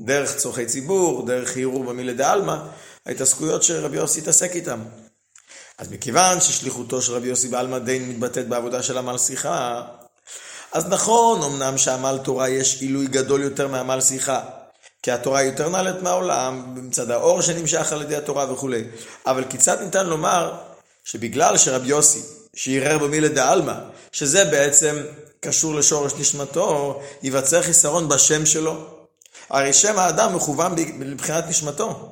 דרך 0.00 0.36
צורכי 0.36 0.66
ציבור, 0.66 1.26
דרך 1.26 1.56
ערעור 1.56 1.84
במילי 1.84 2.14
דה 2.14 2.32
עלמא, 2.32 2.56
ההתעסקויות 3.06 3.62
שרבי 3.62 3.96
יוסי 3.96 4.20
התעסק 4.20 4.56
איתם. 4.56 4.80
אז 5.78 5.92
מכיוון 5.92 6.40
ששליחותו 6.40 7.02
של 7.02 7.12
רבי 7.12 7.28
יוסי 7.28 7.48
בעלמא 7.48 7.78
די 7.78 7.98
מתבטאת 7.98 8.48
בעבודה 8.48 8.82
של 8.82 8.98
עמל 8.98 9.18
שיחה, 9.18 9.82
אז 10.72 10.88
נכון, 10.88 11.42
אמנם 11.42 11.78
שעמל 11.78 12.18
תורה 12.24 12.48
יש 12.48 12.80
עילוי 12.82 13.06
גדול 13.06 13.42
יותר 13.42 13.68
מעמל 13.68 14.00
שיחה. 14.00 14.40
כי 15.02 15.10
התורה 15.10 15.42
יותר 15.42 15.68
נעלית 15.68 16.02
מהעולם, 16.02 16.74
מצד 16.76 17.10
האור 17.10 17.40
שנמשך 17.40 17.92
על 17.92 18.02
ידי 18.02 18.16
התורה 18.16 18.52
וכולי. 18.52 18.84
אבל 19.26 19.44
כיצד 19.50 19.82
ניתן 19.82 20.06
לומר 20.06 20.52
שבגלל 21.04 21.56
שרבי 21.56 21.88
יוסי, 21.88 22.20
שערער 22.54 22.98
במילי 22.98 23.28
דעלמא, 23.28 23.74
שזה 24.12 24.44
בעצם 24.44 24.96
קשור 25.40 25.74
לשורש 25.74 26.12
נשמתו, 26.18 27.00
ייווצר 27.22 27.62
חיסרון 27.62 28.08
בשם 28.08 28.46
שלו. 28.46 28.86
הרי 29.50 29.72
שם 29.72 29.98
האדם 29.98 30.36
מכוון 30.36 30.74
מבחינת 30.98 31.44
נשמתו. 31.48 32.10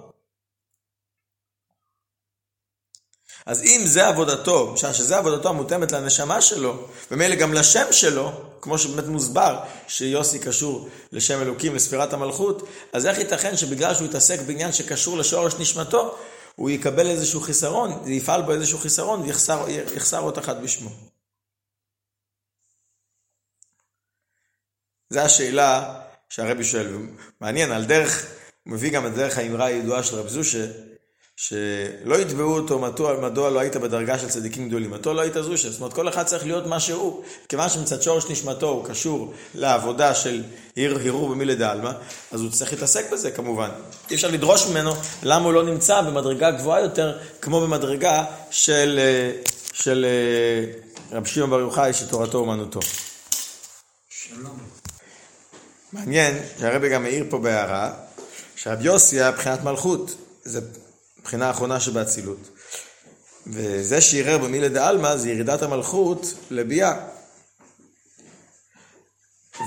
אז 3.46 3.62
אם 3.62 3.82
זה 3.86 4.06
עבודתו, 4.06 4.74
שזה 4.76 5.16
עבודתו 5.16 5.48
המותאמת 5.48 5.92
לנשמה 5.92 6.40
שלו, 6.40 6.88
ומילא 7.10 7.34
גם 7.34 7.54
לשם 7.54 7.84
שלו, 7.90 8.32
כמו 8.60 8.78
שבאמת 8.78 9.06
מוסבר 9.06 9.58
שיוסי 9.88 10.38
קשור 10.38 10.88
לשם 11.12 11.42
אלוקים, 11.42 11.74
לספירת 11.74 12.12
המלכות, 12.12 12.68
אז 12.92 13.06
איך 13.06 13.18
ייתכן 13.18 13.56
שבגלל 13.56 13.94
שהוא 13.94 14.06
יתעסק 14.06 14.40
בעניין 14.40 14.72
שקשור 14.72 15.18
לשורש 15.18 15.54
נשמתו, 15.58 16.18
הוא 16.54 16.70
יקבל 16.70 17.06
איזשהו 17.06 17.40
חיסרון, 17.40 18.12
יפעל 18.12 18.42
בו 18.42 18.52
איזשהו 18.52 18.78
חיסרון 18.78 19.20
ויחסר 19.20 20.18
אות 20.18 20.38
אחת 20.38 20.56
בשמו. 20.56 20.90
זו 25.10 25.20
השאלה 25.20 26.00
שהרבי 26.28 26.64
שואל. 26.64 26.96
מעניין, 27.40 27.72
על 27.72 27.84
דרך, 27.84 28.26
הוא 28.64 28.72
מביא 28.72 28.92
גם 28.92 29.06
את 29.06 29.12
דרך 29.12 29.38
האמרה 29.38 29.66
הידועה 29.66 30.02
של 30.02 30.16
רב 30.16 30.28
זושה, 30.28 30.66
שלא 31.48 32.14
יתבעו 32.20 32.54
אותו 32.54 32.78
מדוע, 32.78 33.20
מדוע 33.20 33.50
לא 33.50 33.60
היית 33.60 33.76
בדרגה 33.76 34.18
של 34.18 34.28
צדיקים 34.28 34.68
גדולים, 34.68 34.90
מדוע 34.90 35.14
לא 35.14 35.20
היית 35.20 35.34
זושה. 35.34 35.70
זאת 35.70 35.80
אומרת, 35.80 35.92
כל 35.92 36.08
אחד 36.08 36.22
צריך 36.22 36.44
להיות 36.44 36.66
מה 36.66 36.80
שהוא. 36.80 37.22
כיוון 37.48 37.68
שמצד 37.68 38.02
שורש 38.02 38.30
נשמתו 38.30 38.68
הוא 38.68 38.84
קשור 38.84 39.32
לעבודה 39.54 40.14
של 40.14 40.42
הרהור 40.76 41.28
במילי 41.28 41.54
דעלמא, 41.54 41.90
אז 42.32 42.40
הוא 42.40 42.50
צריך 42.50 42.72
להתעסק 42.72 43.12
בזה 43.12 43.30
כמובן. 43.30 43.70
אי 44.10 44.14
אפשר 44.14 44.28
לדרוש 44.28 44.66
ממנו 44.66 44.92
למה 45.22 45.44
הוא 45.44 45.52
לא 45.52 45.62
נמצא 45.62 46.00
במדרגה 46.00 46.50
גבוהה 46.50 46.80
יותר, 46.80 47.18
כמו 47.40 47.60
במדרגה 47.60 48.24
של, 48.50 49.00
של 49.72 50.06
רב 51.12 51.24
שמעון 51.24 51.50
בר 51.50 51.60
יוחאי, 51.60 51.92
שתורתו 51.92 52.38
אומנותו. 52.38 52.80
שלום. 54.10 54.58
מעניין 55.92 56.38
שהרבי 56.60 56.88
גם 56.88 57.04
העיר 57.04 57.24
פה 57.30 57.38
בהערה, 57.38 57.92
שרב 58.56 58.78
יוסי 58.80 59.20
היה 59.20 59.30
מבחינת 59.30 59.64
מלכות. 59.64 60.14
זה 60.44 60.60
מבחינה 61.22 61.48
האחרונה 61.48 61.80
שבאצילות. 61.80 62.38
וזה 63.46 64.00
שערער 64.00 64.38
במילי 64.38 64.68
דעלמא 64.68 65.16
זה 65.16 65.30
ירידת 65.30 65.62
המלכות 65.62 66.34
לביאה. 66.50 67.08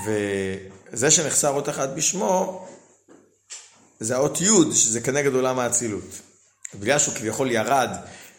וזה 0.06 1.10
שנחסר 1.10 1.48
אות 1.48 1.68
אחת 1.68 1.88
בשמו, 1.88 2.66
זה 4.00 4.16
האות 4.16 4.40
י', 4.40 4.74
שזה 4.74 5.00
כנגד 5.00 5.34
עולם 5.34 5.58
האצילות. 5.58 6.20
בגלל 6.74 6.98
שהוא 6.98 7.14
כביכול 7.14 7.50
ירד 7.50 7.90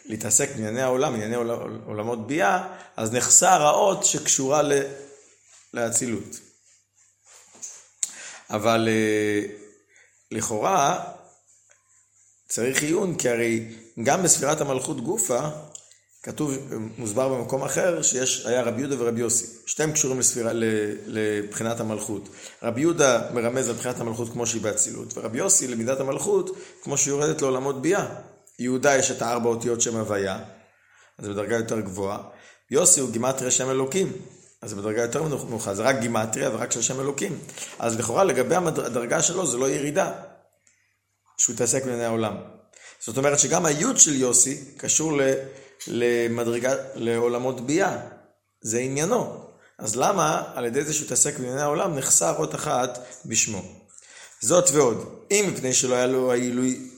להתעסק 0.04 0.50
בענייני 0.50 0.82
העולם, 0.82 1.12
בענייני 1.12 1.36
עולמות 1.86 2.26
ביאה, 2.26 2.68
אז 2.96 3.12
נחסר 3.12 3.62
האות 3.62 4.04
שקשורה 4.04 4.62
לאצילות. 5.74 6.40
אבל 8.50 8.88
אה, 8.88 9.54
לכאורה, 10.30 11.04
צריך 12.48 12.82
עיון, 12.82 13.14
כי 13.14 13.28
הרי 13.28 13.66
גם 14.02 14.22
בספירת 14.22 14.60
המלכות 14.60 15.00
גופה, 15.00 15.40
כתוב, 16.22 16.58
מוסבר 16.98 17.28
במקום 17.28 17.62
אחר, 17.62 18.02
שיש, 18.02 18.46
היה 18.46 18.62
רבי 18.62 18.80
יהודה 18.80 19.02
ורבי 19.02 19.20
יוסי. 19.20 19.46
שתיהם 19.66 19.92
קשורים 19.92 20.18
לספירה, 20.18 20.50
לבחינת 21.06 21.80
המלכות. 21.80 22.28
רבי 22.62 22.80
יהודה 22.80 23.30
מרמז 23.34 23.68
לבחינת 23.68 24.00
המלכות 24.00 24.32
כמו 24.32 24.46
שהיא 24.46 24.62
באצילות, 24.62 25.18
ורבי 25.18 25.38
יוסי 25.38 25.68
למידת 25.68 26.00
המלכות 26.00 26.56
כמו 26.82 26.98
שהיא 26.98 27.12
יורדת 27.12 27.42
לעולמות 27.42 27.82
ביאה. 27.82 28.06
יהודה 28.58 28.96
יש 28.96 29.10
את 29.10 29.22
הארבע 29.22 29.48
אותיות 29.48 29.80
שם 29.80 29.96
הוויה, 29.96 30.38
אז 31.18 31.24
זה 31.24 31.32
בדרגה 31.32 31.56
יותר 31.56 31.80
גבוהה. 31.80 32.18
יוסי 32.70 33.00
הוא 33.00 33.10
גימטריה 33.10 33.50
שם 33.50 33.70
אלוקים, 33.70 34.12
אז 34.62 34.70
זה 34.70 34.76
בדרגה 34.76 35.02
יותר 35.02 35.22
נמוכה, 35.28 35.74
זה 35.74 35.82
רק 35.82 36.00
גימטריה 36.00 36.50
ורק 36.50 36.72
של 36.72 36.82
שם 36.82 37.00
אלוקים. 37.00 37.38
אז 37.78 37.98
לכאורה 37.98 38.24
לגבי 38.24 38.54
הדרגה 38.54 39.22
שלו 39.22 39.46
זה 39.46 39.58
לא 39.58 39.70
ירידה. 39.70 40.12
שהוא 41.38 41.54
יתעסק 41.54 41.82
בענייני 41.82 42.04
העולם. 42.04 42.36
זאת 43.00 43.16
אומרת 43.16 43.38
שגם 43.38 43.66
היוד 43.66 43.98
של 43.98 44.16
יוסי 44.16 44.64
קשור 44.76 45.20
למדרגה, 45.86 46.74
לעולמות 46.94 47.66
ביאה. 47.66 47.98
זה 48.60 48.78
עניינו. 48.78 49.44
אז 49.78 49.96
למה 49.96 50.42
על 50.54 50.66
ידי 50.66 50.84
זה 50.84 50.94
שהוא 50.94 51.06
התעסק 51.06 51.38
בענייני 51.38 51.62
העולם 51.62 51.98
נחסר 51.98 52.36
אות 52.36 52.54
אחת 52.54 52.98
בשמו? 53.26 53.62
זאת 54.40 54.70
ועוד, 54.72 55.24
אם 55.30 55.50
מפני 55.52 55.74
שלא 55.74 55.94
היה 55.94 56.06
לו 56.06 56.32
העילוי 56.32 56.90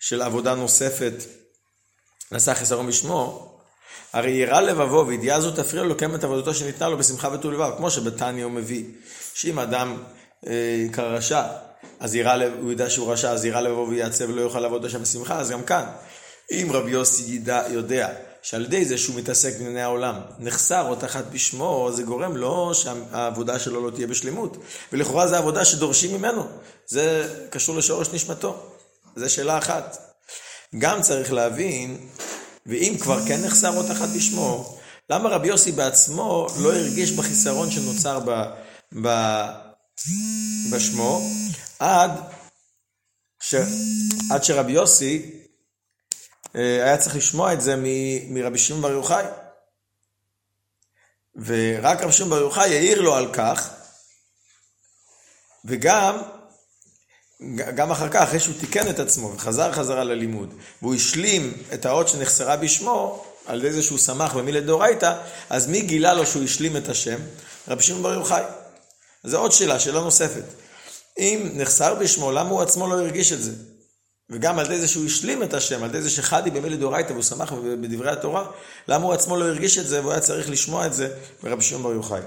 של 0.00 0.22
עבודה 0.22 0.54
נוספת 0.54 1.14
נשא 2.32 2.54
חיסרון 2.54 2.86
בשמו, 2.86 3.52
הרי 4.12 4.30
יראה 4.30 4.60
לבבו 4.60 5.04
וידיעה 5.06 5.40
זאת 5.40 5.56
תפריע 5.56 5.82
לו 5.82 5.88
לקיים 5.88 6.14
את 6.14 6.24
עבודתו 6.24 6.54
שניתנה 6.54 6.88
לו 6.88 6.98
בשמחה 6.98 7.28
וטוב 7.28 7.52
לבב, 7.52 7.70
כמו 7.76 7.90
שבתניא 7.90 8.44
הוא 8.44 8.52
מביא, 8.52 8.84
שאם 9.34 9.58
אדם 9.58 10.02
אה, 10.46 10.86
רשע, 10.98 11.42
אז 12.00 12.14
יראה, 12.14 12.48
הוא 12.60 12.72
ידע 12.72 12.90
שהוא 12.90 13.12
רשע, 13.12 13.30
אז 13.30 13.44
יראה 13.44 13.60
לבבו 13.60 13.86
ויעצב 13.88 14.24
ולא 14.28 14.40
יוכל 14.40 14.60
לעבוד 14.60 14.90
שם 14.90 15.02
בשמחה, 15.02 15.38
אז 15.38 15.50
גם 15.50 15.62
כאן. 15.62 15.84
אם 16.50 16.68
רבי 16.70 16.90
יוסי 16.90 17.32
ידע, 17.32 17.62
יודע 17.70 18.08
שעל 18.42 18.64
ידי 18.64 18.84
זה 18.84 18.98
שהוא 18.98 19.16
מתעסק 19.16 19.52
בענייני 19.52 19.82
העולם, 19.82 20.20
נחסר 20.38 20.88
אות 20.88 21.04
אחת 21.04 21.24
בשמו, 21.32 21.90
זה 21.92 22.02
גורם 22.02 22.36
לו 22.36 22.74
שהעבודה 22.74 23.58
שלו 23.58 23.86
לא 23.86 23.90
תהיה 23.90 24.06
בשלמות. 24.06 24.56
ולכאורה 24.92 25.28
זו 25.28 25.36
עבודה 25.36 25.64
שדורשים 25.64 26.18
ממנו. 26.18 26.46
זה 26.86 27.34
קשור 27.50 27.76
לשורש 27.76 28.08
נשמתו. 28.12 28.56
זו 29.16 29.30
שאלה 29.30 29.58
אחת. 29.58 29.98
גם 30.78 31.02
צריך 31.02 31.32
להבין, 31.32 31.96
ואם 32.66 32.96
כבר 33.00 33.18
כן 33.26 33.44
נחסר 33.44 33.76
אות 33.76 33.90
אחת 33.90 34.08
בשמו, 34.08 34.78
למה 35.10 35.28
רבי 35.28 35.48
יוסי 35.48 35.72
בעצמו 35.72 36.46
לא 36.60 36.74
הרגיש 36.74 37.12
בחיסרון 37.12 37.70
שנוצר 37.70 38.20
ב, 38.24 38.42
ב, 39.02 39.08
בשמו, 40.72 41.20
עד, 41.78 42.10
ש, 43.40 43.54
עד 44.30 44.44
שרבי 44.44 44.72
יוסי 44.72 45.42
אה, 46.56 46.84
היה 46.84 46.98
צריך 46.98 47.16
לשמוע 47.16 47.52
את 47.52 47.60
זה 47.60 47.76
מ, 47.76 47.84
מרבי 48.34 48.58
שמעון 48.58 48.82
בר 48.82 48.90
יוחאי. 48.90 49.24
ורק 51.36 52.00
רבי 52.00 52.12
שמעון 52.12 52.30
בר 52.30 52.40
יוחאי 52.40 52.76
העיר 52.76 53.00
לו 53.00 53.14
על 53.14 53.32
כך, 53.32 53.70
וגם 55.64 56.22
גם 57.56 57.90
אחר 57.90 58.08
כך, 58.08 58.22
אחרי 58.22 58.40
שהוא 58.40 58.54
תיקן 58.60 58.90
את 58.90 58.98
עצמו 58.98 59.32
וחזר 59.34 59.72
חזרה 59.72 60.04
ללימוד, 60.04 60.54
והוא 60.82 60.94
השלים 60.94 61.52
את 61.74 61.86
האות 61.86 62.08
שנחסרה 62.08 62.56
בשמו, 62.56 63.24
על 63.46 63.58
ידי 63.58 63.72
זה 63.72 63.82
שהוא 63.82 63.98
שמח 63.98 64.34
במילי 64.34 64.60
דאורייתא, 64.60 65.14
אז 65.50 65.66
מי 65.66 65.80
גילה 65.80 66.14
לו 66.14 66.26
שהוא 66.26 66.44
השלים 66.44 66.76
את 66.76 66.88
השם? 66.88 67.18
רבי 67.68 67.82
שמעון 67.82 68.02
בר 68.02 68.14
יוחאי. 68.14 68.42
זו 69.24 69.38
עוד 69.38 69.52
שאלה, 69.52 69.80
שאלה 69.80 70.00
נוספת. 70.00 70.44
אם 71.18 71.50
נחסר 71.54 71.94
בשמו, 71.94 72.32
למה 72.32 72.50
הוא 72.50 72.62
עצמו 72.62 72.86
לא 72.86 73.00
הרגיש 73.00 73.32
את 73.32 73.42
זה? 73.42 73.52
וגם 74.30 74.58
על 74.58 74.66
ידי 74.66 74.78
זה 74.78 74.88
שהוא 74.88 75.06
השלים 75.06 75.42
את 75.42 75.54
השם, 75.54 75.82
על 75.82 75.90
ידי 75.90 76.02
זה 76.02 76.10
שחדי 76.10 76.50
במילי 76.50 76.76
דאורייתא 76.76 77.12
והוא 77.12 77.22
שמח 77.22 77.52
בדברי 77.52 78.10
התורה, 78.10 78.50
למה 78.88 79.04
הוא 79.04 79.12
עצמו 79.12 79.36
לא 79.36 79.44
הרגיש 79.44 79.78
את 79.78 79.86
זה 79.86 80.00
והוא 80.00 80.12
היה 80.12 80.20
צריך 80.20 80.50
לשמוע 80.50 80.86
את 80.86 80.92
זה 80.92 81.18
ברבי 81.42 81.62
שמעון 81.62 81.82
בר 81.82 81.92
יוחאי. 81.92 82.20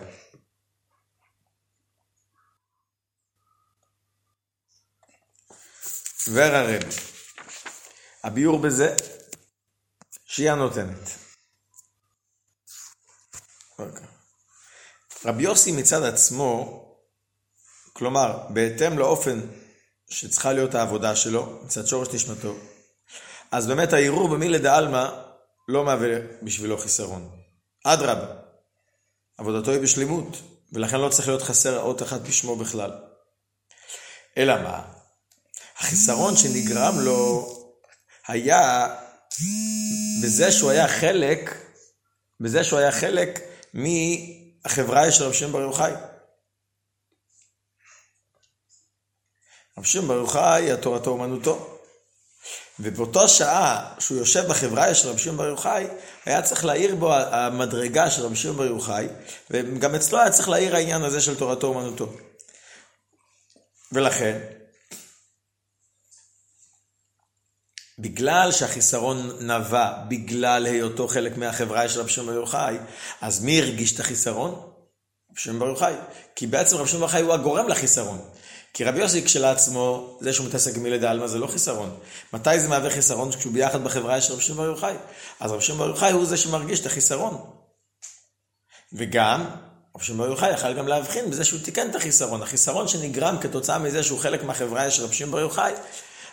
וררב. 6.31 6.83
הביאור 8.23 8.59
בזה 8.59 8.95
שהיא 10.25 10.51
הנותנת. 10.51 11.09
רבי 15.25 15.43
יוסי 15.43 15.71
מצד 15.71 16.03
עצמו, 16.03 16.81
כלומר, 17.97 18.37
בהתאם 18.49 18.99
לאופן 18.99 19.39
שצריכה 20.09 20.53
להיות 20.53 20.75
העבודה 20.75 21.15
שלו, 21.15 21.59
מצד 21.63 21.87
שורש 21.87 22.07
נשמתו, 22.13 22.55
אז 23.51 23.67
באמת 23.67 23.93
הערעור 23.93 24.27
במילי 24.27 24.59
דעלמא 24.59 25.09
לא 25.67 25.85
מהווה 25.85 26.17
בשבילו 26.43 26.77
חיסרון. 26.77 27.29
אדרבה, 27.83 28.27
עבודתו 29.37 29.71
היא 29.71 29.79
בשלמות, 29.79 30.37
ולכן 30.73 30.99
לא 30.99 31.09
צריך 31.09 31.27
להיות 31.27 31.41
חסר 31.41 31.81
אות 31.81 32.01
אחת 32.01 32.21
בשמו 32.21 32.55
בכלל. 32.55 32.91
אלא 34.37 34.61
מה? 34.63 34.81
החיסרון 35.77 36.37
שנגרם 36.37 36.99
לו 36.99 37.47
היה 38.27 38.95
בזה 40.23 40.51
שהוא 40.51 40.71
היה 40.71 40.87
חלק, 40.87 41.55
בזה 42.39 42.63
שהוא 42.63 42.79
היה 42.79 42.91
חלק 42.91 43.39
מהחברה 43.73 45.11
של 45.11 45.23
רב 45.23 45.33
שמעון 45.33 45.53
בר 45.53 45.61
יוחאי. 45.61 45.91
רב 49.77 49.83
שמעון 49.83 50.07
בר 50.07 50.13
יוחאי, 50.13 50.71
התורתו 50.71 51.11
אומנותו. 51.11 51.71
ובאותו 52.79 53.27
שעה 53.27 53.95
שהוא 53.99 54.17
יושב 54.17 54.47
בחברה 54.49 54.95
של 54.95 55.09
רב 55.09 55.17
שמעון 55.17 55.37
בר 55.37 55.47
יוחאי, 55.47 55.87
היה 56.25 56.41
צריך 56.41 56.65
להעיר 56.65 56.95
בו 56.95 57.13
המדרגה 57.13 58.11
של 58.11 58.21
רב 58.25 58.35
שמעון 58.35 58.57
בר 58.57 58.65
יוחאי, 58.65 59.07
וגם 59.51 59.95
אצלו 59.95 60.19
היה 60.19 60.31
צריך 60.31 60.49
להעיר 60.49 60.75
העניין 60.75 61.03
הזה 61.03 61.21
של 61.21 61.35
תורתו 61.35 61.67
אומנותו. 61.67 62.13
ולכן, 63.91 64.41
בגלל 67.99 68.51
שהחיסרון 68.51 69.31
נבע 69.39 69.91
בגלל 70.07 70.65
היותו 70.65 71.07
חלק 71.07 71.37
מהחברה 71.37 71.89
של 71.89 71.99
רבי 71.99 72.09
שמעון 72.09 72.29
בר 72.33 72.39
יוחאי, 72.39 72.77
אז 73.21 73.43
מי 73.43 73.61
הרגיש 73.61 73.95
את 73.95 73.99
החיסרון? 73.99 74.51
רבי 75.31 75.39
שמעון 75.39 75.59
בר 75.59 75.67
יוחאי. 75.67 75.93
כי 76.35 76.47
בעצם 76.47 76.77
רבי 76.77 76.87
שמעון 76.87 77.01
בר 77.01 77.05
יוחאי 77.07 77.21
הוא 77.21 77.33
הגורם 77.33 77.67
לחיסרון. 77.67 78.29
כי 78.75 78.83
רבי 78.83 78.99
יוסי 78.99 79.23
כשלעצמו, 79.25 80.17
זה 80.21 80.33
שהוא 80.33 80.47
מתעסק 80.47 80.77
במילי 80.77 80.99
דעלמא 80.99 81.27
זה 81.27 81.39
לא 81.39 81.47
חיסרון. 81.47 81.97
מתי 82.33 82.59
זה 82.59 82.67
מהווה 82.67 82.89
חיסרון? 82.89 83.31
כשהוא 83.31 83.53
ביחד 83.53 83.83
בחברה 83.83 84.21
של 84.21 84.33
רבי 84.33 84.41
שמעון 84.41 84.67
בר 84.67 84.71
יוחאי. 84.71 84.95
אז 85.39 85.51
רבי 85.51 85.61
שמעון 85.61 85.79
בר 85.79 85.87
יוחאי 85.87 86.11
הוא 86.11 86.25
זה 86.25 86.37
שמרגיש 86.37 86.79
את 86.79 86.85
החיסרון. 86.85 87.45
וגם, 88.93 89.45
רבי 89.95 90.05
שמעון 90.05 90.27
בר 90.27 90.33
יוחאי 90.33 90.53
יכל 90.53 90.73
גם 90.73 90.87
להבחין 90.87 91.29
בזה 91.29 91.45
שהוא 91.45 91.59
תיקן 91.63 91.89
את 91.89 91.95
החיסרון. 91.95 92.41
החיסרון 92.41 92.87
שנגרם 92.87 93.37
כתוצאה 93.41 93.79
מזה 93.79 94.03
שהוא 94.03 94.19
חלק 94.19 94.43
מהחברה 94.43 94.91
של 94.91 95.03
רבי 95.03 95.13
שמעון 95.13 95.31
בר 95.31 95.39
יוחאי, 95.39 95.73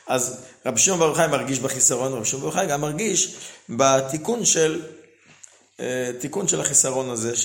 אז 0.07 0.45
רבי 0.67 0.81
שמעון 0.81 1.01
בר 1.01 1.07
יוחאי 1.07 1.29
מרגיש 1.29 1.59
בחיסרון, 1.59 2.13
רבי 2.13 2.25
שמעון 2.25 2.43
בר 2.43 2.49
יוחאי 2.49 2.67
גם 2.67 2.81
מרגיש 2.81 3.37
בתיקון 3.69 4.45
של, 4.45 4.83
אה, 5.81 6.11
תיקון 6.21 6.49
של 6.49 6.61
החיסרון 6.61 7.11
הזה 7.11 7.37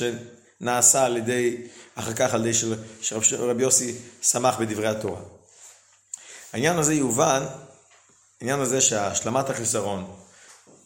שנעשה 0.60 1.06
על 1.06 1.17
ידי, 1.17 1.58
אחר 1.96 2.13
כך 2.13 2.34
על 2.34 2.41
ידי 2.41 2.54
של, 2.54 2.76
שרבי 3.02 3.63
יוסי 3.63 3.96
שמח 4.22 4.56
בדברי 4.60 4.88
התורה. 4.88 5.22
העניין 6.54 6.78
הזה 6.78 6.93
יובן, 6.93 7.46
העניין 8.41 8.60
הזה 8.60 8.82
שהשלמת 8.82 9.50
החיסרון, 9.50 10.15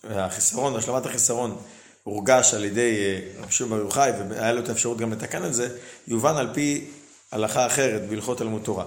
החיסרון, 0.04 0.76
השלמת 0.76 1.06
החיסרון 1.06 1.62
הורגש 2.04 2.54
על 2.54 2.66
ידי 2.66 2.98
אה, 2.98 3.42
רבי 3.42 3.52
שמעון 3.52 3.80
בר 3.80 3.86
יוחאי, 3.86 4.12
והיה 4.30 4.52
לו 4.52 4.64
את 4.64 4.70
האפשרות 4.70 4.98
גם 4.98 5.12
לתקן 5.12 5.46
את 5.46 5.54
זה, 5.54 5.78
יובן 6.08 6.36
על 6.36 6.54
פי 6.54 6.92
הלכה 7.32 7.68
אחרת 7.68 8.10
בהלכות 8.10 8.38
תלמוד 8.38 8.62
תורה. 8.64 8.86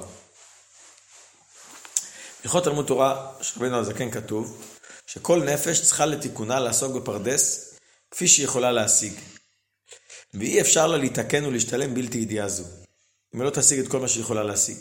הלכות 2.44 2.64
תלמוד 2.64 2.86
תורה 2.86 3.32
של 3.40 3.74
הזקן 3.74 4.10
כתוב 4.10 4.64
שכל 5.06 5.42
נפש 5.42 5.82
צריכה 5.82 6.06
לתיקונה 6.06 6.60
לעסוק 6.60 6.92
בפרדס 6.92 7.74
כפי 8.10 8.28
שהיא 8.28 8.44
יכולה 8.44 8.72
להשיג. 8.72 9.12
ואי 10.34 10.60
אפשר 10.60 10.86
לה 10.86 10.96
להתקן 10.96 11.44
ולהשתלם 11.44 11.94
בלתי 11.94 12.18
ידיעה 12.18 12.48
זו, 12.48 12.64
אם 13.34 13.40
היא 13.40 13.44
לא 13.44 13.50
תשיג 13.50 13.78
את 13.78 13.88
כל 13.88 14.00
מה 14.00 14.08
שהיא 14.08 14.22
יכולה 14.22 14.42
להשיג. 14.42 14.76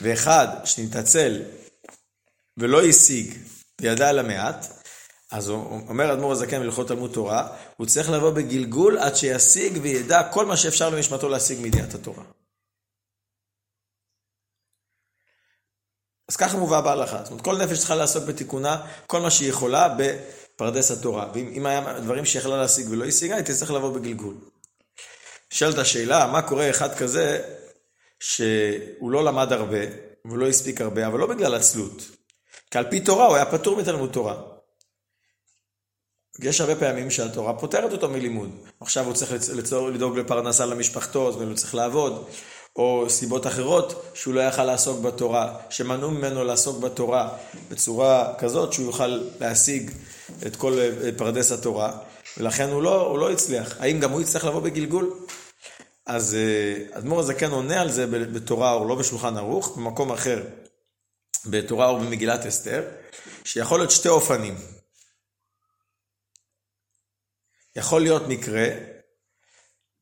ואחד 0.00 0.46
שנתעצל 0.64 1.42
ולא 2.56 2.82
השיג 2.82 3.34
וידע 3.80 4.08
על 4.08 4.18
המעט, 4.18 4.66
אז 5.30 5.48
הוא 5.48 5.88
אומר 5.88 6.12
אדמו"ר 6.12 6.32
הזקן 6.32 6.60
בהלכות 6.60 6.88
תלמוד 6.88 7.12
תורה, 7.12 7.56
הוא 7.76 7.86
צריך 7.86 8.10
לבוא 8.10 8.30
בגלגול 8.30 8.98
עד 8.98 9.14
שישיג 9.14 9.78
וידע 9.82 10.32
כל 10.32 10.46
מה 10.46 10.56
שאפשר 10.56 10.90
למשמתו 10.90 11.28
להשיג 11.28 11.58
מידיעת 11.60 11.94
התורה. 11.94 12.24
אז 16.28 16.36
ככה 16.36 16.56
מובא 16.56 16.80
בהלכה. 16.80 17.18
זאת 17.18 17.30
אומרת, 17.30 17.44
כל 17.44 17.56
נפש 17.56 17.78
צריכה 17.78 17.94
לעסוק 17.94 18.24
בתיקונה, 18.24 18.86
כל 19.06 19.20
מה 19.20 19.30
שהיא 19.30 19.48
יכולה 19.48 19.88
בפרדס 20.58 20.90
התורה. 20.90 21.30
ואם 21.34 21.66
היה 21.66 22.00
דברים 22.00 22.24
שהיא 22.24 22.40
יכלה 22.40 22.56
להשיג 22.56 22.86
ולא 22.90 23.04
השיגה, 23.04 23.36
היא 23.36 23.44
תצטרך 23.44 23.70
לבוא 23.70 23.92
בגלגול. 23.92 24.34
נשאלת 25.52 25.78
השאלה, 25.78 26.26
מה 26.26 26.42
קורה 26.42 26.70
אחד 26.70 26.94
כזה 26.94 27.42
שהוא 28.20 29.10
לא 29.10 29.24
למד 29.24 29.52
הרבה, 29.52 29.78
והוא 30.24 30.38
לא 30.38 30.48
הספיק 30.48 30.80
הרבה, 30.80 31.06
אבל 31.06 31.18
לא 31.18 31.26
בגלל 31.26 31.54
עצלות. 31.54 32.02
כי 32.70 32.78
על 32.78 32.90
פי 32.90 33.00
תורה 33.00 33.26
הוא 33.26 33.36
היה 33.36 33.46
פטור 33.46 33.76
מתלמוד 33.76 34.10
תורה. 34.12 34.42
יש 36.42 36.60
הרבה 36.60 36.76
פעמים 36.76 37.10
שהתורה 37.10 37.58
פותרת 37.58 37.92
אותו 37.92 38.08
מלימוד. 38.08 38.50
עכשיו 38.80 39.04
הוא 39.04 39.14
צריך 39.14 39.32
לדאוג 39.94 40.18
לפרנסה 40.18 40.66
למשפחתו, 40.66 41.28
אז 41.28 41.34
הוא 41.34 41.54
צריך 41.54 41.74
לעבוד. 41.74 42.28
או 42.78 43.04
סיבות 43.08 43.46
אחרות 43.46 44.10
שהוא 44.14 44.34
לא 44.34 44.40
יכל 44.40 44.64
לעסוק 44.64 45.00
בתורה, 45.00 45.58
שמנעו 45.70 46.10
ממנו 46.10 46.44
לעסוק 46.44 46.78
בתורה 46.78 47.36
בצורה 47.68 48.34
כזאת 48.38 48.72
שהוא 48.72 48.86
יוכל 48.86 49.20
להשיג 49.40 49.90
את 50.46 50.56
כל 50.56 50.78
פרדס 51.16 51.52
התורה, 51.52 51.98
ולכן 52.36 52.68
הוא 52.68 52.82
לא, 52.82 53.06
הוא 53.06 53.18
לא 53.18 53.32
הצליח. 53.32 53.76
האם 53.80 54.00
גם 54.00 54.10
הוא 54.10 54.20
יצטרך 54.20 54.44
לבוא 54.44 54.60
בגלגול? 54.60 55.14
אז 56.06 56.34
אה, 56.34 56.98
אדמו"ר 56.98 57.20
הזקן 57.20 57.50
עונה 57.50 57.80
על 57.80 57.90
זה 57.90 58.06
בתורה, 58.06 58.72
או 58.72 58.88
לא 58.88 58.94
בשולחן 58.94 59.36
ערוך, 59.36 59.76
במקום 59.76 60.12
אחר. 60.12 60.42
בתורה 61.46 61.88
או 61.88 61.98
במגילת 61.98 62.46
אסתר, 62.46 62.82
שיכול 63.44 63.78
להיות 63.78 63.90
שתי 63.90 64.08
אופנים. 64.08 64.54
יכול 67.76 68.02
להיות 68.02 68.22
מקרה, 68.28 68.68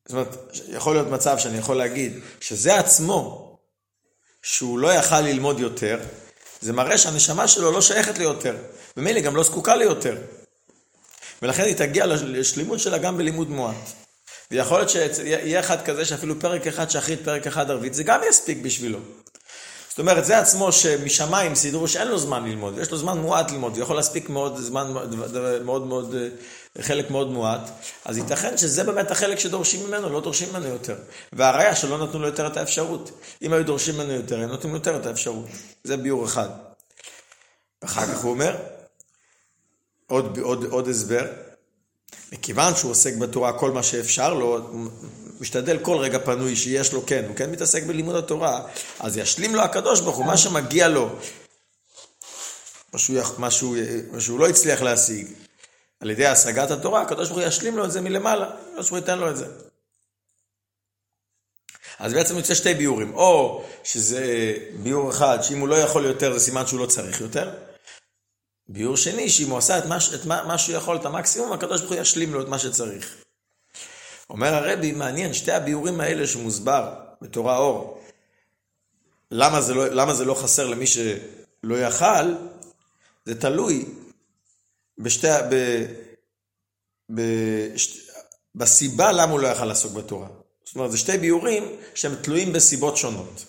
זאת 0.07 0.11
אומרת, 0.11 0.35
יכול 0.67 0.95
להיות 0.95 1.07
מצב 1.07 1.37
שאני 1.37 1.57
יכול 1.57 1.77
להגיד 1.77 2.19
שזה 2.41 2.79
עצמו, 2.79 3.57
שהוא 4.41 4.79
לא 4.79 4.93
יכל 4.93 5.21
ללמוד 5.21 5.59
יותר, 5.59 5.99
זה 6.61 6.73
מראה 6.73 6.97
שהנשמה 6.97 7.47
שלו 7.47 7.71
לא 7.71 7.81
שייכת 7.81 8.17
ליותר, 8.17 8.55
ומילא 8.97 9.19
גם 9.19 9.35
לא 9.35 9.43
זקוקה 9.43 9.75
ליותר. 9.75 10.17
ולכן 11.41 11.63
היא 11.63 11.75
תגיע 11.75 12.05
לשלימות 12.05 12.79
שלה 12.79 12.97
גם 12.97 13.17
בלימוד 13.17 13.49
מועט. 13.49 13.75
ויכול 14.51 14.77
להיות 14.77 14.89
שיהיה 14.89 15.59
אחד 15.59 15.85
כזה 15.85 16.05
שאפילו 16.05 16.39
פרק 16.39 16.67
אחד 16.67 16.89
שחרית, 16.89 17.19
פרק 17.23 17.47
אחד 17.47 17.71
ערבית, 17.71 17.93
זה 17.93 18.03
גם 18.03 18.21
יספיק 18.29 18.57
בשבילו. 18.57 18.99
זאת 19.97 19.99
אומרת, 19.99 20.25
זה 20.25 20.39
עצמו 20.39 20.71
שמשמיים 20.71 21.55
סידרו 21.55 21.87
שאין 21.87 22.07
לו 22.07 22.17
זמן 22.17 22.45
ללמוד, 22.45 22.77
יש 22.77 22.91
לו 22.91 22.97
זמן 22.97 23.17
מועט 23.17 23.51
ללמוד, 23.51 23.75
הוא 23.75 23.81
יכול 23.81 23.95
להספיק 23.95 24.29
מאוד 24.29 24.57
זמן, 24.57 24.93
מאוד 25.65 25.87
מאוד, 25.87 26.15
חלק 26.81 27.11
מאוד 27.11 27.31
מועט, 27.31 27.69
אז 28.05 28.17
ייתכן 28.17 28.57
שזה 28.57 28.83
באמת 28.83 29.11
החלק 29.11 29.39
שדורשים 29.39 29.87
ממנו, 29.87 30.09
לא 30.09 30.21
דורשים 30.21 30.49
ממנו 30.49 30.67
יותר. 30.67 30.95
והראיה 31.33 31.75
שלא 31.75 31.97
נתנו 31.97 32.19
לו 32.19 32.27
יותר 32.27 32.47
את 32.47 32.57
האפשרות. 32.57 33.11
אם 33.41 33.53
היו 33.53 33.65
דורשים 33.65 33.95
ממנו 33.95 34.11
יותר, 34.11 34.39
הם 34.39 34.49
נותנים 34.49 34.73
לו 34.73 34.79
יותר 34.79 34.97
את 34.97 35.05
האפשרות. 35.05 35.45
זה 35.83 35.97
ביור 35.97 36.25
אחד. 36.25 36.49
אחר 37.81 38.05
כך 38.05 38.23
הוא 38.23 38.31
אומר, 38.31 38.55
עוד, 40.07 40.39
עוד, 40.41 40.65
עוד 40.65 40.87
הסבר, 40.87 41.25
מכיוון 42.31 42.75
שהוא 42.75 42.91
עוסק 42.91 43.15
בתורה 43.15 43.59
כל 43.59 43.71
מה 43.71 43.83
שאפשר 43.83 44.33
לו, 44.33 44.69
משתדל 45.41 45.79
כל 45.79 45.97
רגע 45.97 46.19
פנוי 46.19 46.55
שיש 46.55 46.93
לו, 46.93 47.05
כן, 47.05 47.25
הוא 47.27 47.35
כן 47.35 47.51
מתעסק 47.51 47.83
בלימוד 47.83 48.15
התורה, 48.15 48.67
אז 48.99 49.17
ישלים 49.17 49.55
לו 49.55 49.61
הקדוש 49.61 50.01
ברוך 50.01 50.17
הוא 50.17 50.25
מה 50.25 50.37
שמגיע 50.37 50.87
לו, 50.87 51.09
מה 52.93 52.99
שהוא, 52.99 53.17
מה 53.37 53.51
שהוא, 53.51 53.77
מה 54.11 54.19
שהוא 54.19 54.39
לא 54.39 54.49
הצליח 54.49 54.81
להשיג, 54.81 55.27
על 55.99 56.09
ידי 56.09 56.25
השגת 56.25 56.71
התורה, 56.71 57.01
הקדוש 57.01 57.29
ברוך 57.29 57.39
הוא 57.39 57.47
ישלים 57.47 57.77
לו 57.77 57.85
את 57.85 57.91
זה 57.91 58.01
מלמעלה, 58.01 58.45
הקדוש 58.45 58.73
ברוך 58.75 58.89
הוא 58.89 58.97
ייתן 58.97 59.19
לו 59.19 59.29
את 59.29 59.37
זה. 59.37 59.45
אז 61.99 62.13
בעצם 62.13 62.37
יוצא 62.37 62.55
שתי 62.55 62.73
ביורים, 62.73 63.13
או 63.13 63.63
שזה 63.83 64.53
ביור 64.83 65.09
אחד, 65.09 65.37
שאם 65.41 65.59
הוא 65.59 65.67
לא 65.67 65.75
יכול 65.75 66.05
יותר 66.05 66.33
זה 66.33 66.39
סימן 66.39 66.67
שהוא 66.67 66.79
לא 66.79 66.85
צריך 66.85 67.21
יותר, 67.21 67.51
ביור 68.69 68.97
שני, 68.97 69.29
שאם 69.29 69.49
הוא 69.49 69.57
עשה 69.57 69.77
את 69.77 69.85
מה, 69.85 69.97
את 70.15 70.25
מה, 70.25 70.43
מה 70.43 70.57
שהוא 70.57 70.75
יכול, 70.75 70.95
את 70.95 71.05
המקסימום, 71.05 71.53
הקדוש 71.53 71.81
ברוך 71.81 71.93
הוא 71.93 72.01
ישלים 72.01 72.33
לו 72.33 72.41
את 72.41 72.47
מה 72.47 72.59
שצריך. 72.59 73.26
אומר 74.29 74.53
הרבי, 74.53 74.91
מעניין, 74.91 75.33
שתי 75.33 75.51
הביורים 75.51 76.01
האלה 76.01 76.27
שמוסבר 76.27 76.93
בתורה 77.21 77.57
אור, 77.57 78.03
למה 79.31 79.61
זה 79.61 79.73
לא, 79.73 79.87
למה 79.87 80.13
זה 80.13 80.25
לא 80.25 80.33
חסר 80.33 80.67
למי 80.67 80.87
שלא 80.87 81.75
יכל, 81.75 82.33
זה 83.25 83.41
תלוי 83.41 83.85
בשתי, 84.97 85.27
ב, 85.51 85.85
ב, 87.15 87.21
שת, 87.77 88.07
בסיבה 88.55 89.11
למה 89.11 89.31
הוא 89.31 89.39
לא 89.39 89.47
יכל 89.47 89.65
לעסוק 89.65 89.93
בתורה. 89.93 90.27
זאת 90.65 90.75
אומרת, 90.75 90.91
זה 90.91 90.97
שתי 90.97 91.17
ביורים 91.17 91.63
שהם 91.95 92.15
תלויים 92.15 92.53
בסיבות 92.53 92.97
שונות. 92.97 93.45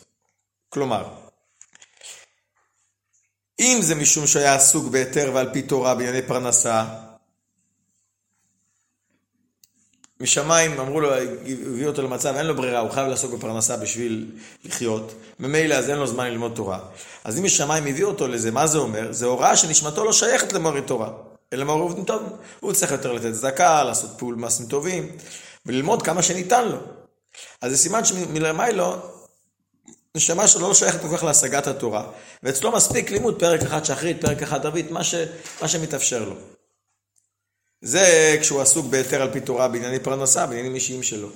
כלומר, 0.69 1.15
אם 3.61 3.79
זה 3.83 3.95
משום 3.95 4.27
שהיה 4.27 4.55
עסוק 4.55 4.87
בהיתר 4.87 5.31
ועל 5.35 5.53
פי 5.53 5.63
תורה 5.63 5.95
בענייני 5.95 6.23
פרנסה, 6.23 7.08
משמיים 10.21 10.81
אמרו 10.81 11.01
לו, 11.01 11.15
הביאו 11.15 11.91
אותו 11.91 12.03
למצב, 12.03 12.35
אין 12.37 12.47
לו 12.47 12.57
ברירה, 12.57 12.81
הוא 12.81 12.91
חייב 12.91 13.09
לעסוק 13.09 13.35
בפרנסה 13.35 13.77
בשביל 13.77 14.31
לחיות. 14.65 15.13
ממילא 15.41 15.75
אז 15.75 15.91
אין 15.91 15.99
לו 15.99 16.07
זמן 16.07 16.27
ללמוד 16.27 16.53
תורה. 16.55 16.79
אז 17.25 17.39
אם 17.39 17.45
משמיים 17.45 17.87
הביאו 17.87 18.09
אותו 18.09 18.29
לזה, 18.29 18.51
מה 18.51 18.67
זה 18.67 18.79
אומר? 18.79 19.13
זה 19.13 19.27
הוראה 19.27 19.57
שנשמתו 19.57 20.05
לא 20.05 20.13
שייכת 20.13 20.53
למורי 20.53 20.83
תורה, 20.83 21.11
אלא 21.53 21.61
למורי 21.61 21.81
עובדים 21.81 22.05
טובים. 22.05 22.29
הוא 22.61 22.73
צריך 22.73 22.93
יותר 22.93 23.13
לתת 23.13 23.33
צדקה, 23.33 23.85
לעשות 23.85 24.11
פעול 24.19 24.35
מעשים 24.35 24.67
טובים, 24.67 25.17
וללמוד 25.67 26.03
כמה 26.03 26.23
שניתן 26.23 26.69
לו. 26.69 26.79
אז 27.63 27.73
זה 27.73 27.79
סימן 27.79 28.05
שמלמיילו, 28.05 28.97
נשמה 30.15 30.49
שלו 30.49 30.69
לא 30.69 30.75
שייכת 30.75 31.01
כל 31.01 31.17
כך 31.17 31.25
להשגת 31.25 31.67
התורה, 31.67 32.05
ואצלו 32.43 32.73
מספיק 32.73 33.11
לימוד 33.11 33.39
פרק 33.39 33.63
אחד 33.63 33.85
שחרית, 33.85 34.21
פרק 34.21 34.43
אחד 34.43 34.67
ערבית, 34.67 34.91
מה, 34.91 35.05
ש, 35.05 35.15
מה 35.63 35.69
שמתאפשר 35.69 36.25
לו. 36.29 36.58
זה 37.83 38.37
כשהוא 38.41 38.61
עסוק 38.61 38.87
בהיתר 38.87 39.23
על 39.23 39.33
פי 39.33 39.41
תורה 39.41 39.69
בענייני 39.69 39.99
פרנסה, 39.99 40.47
בעניינים 40.47 40.75
אישיים 40.75 41.03
שלו. 41.03 41.29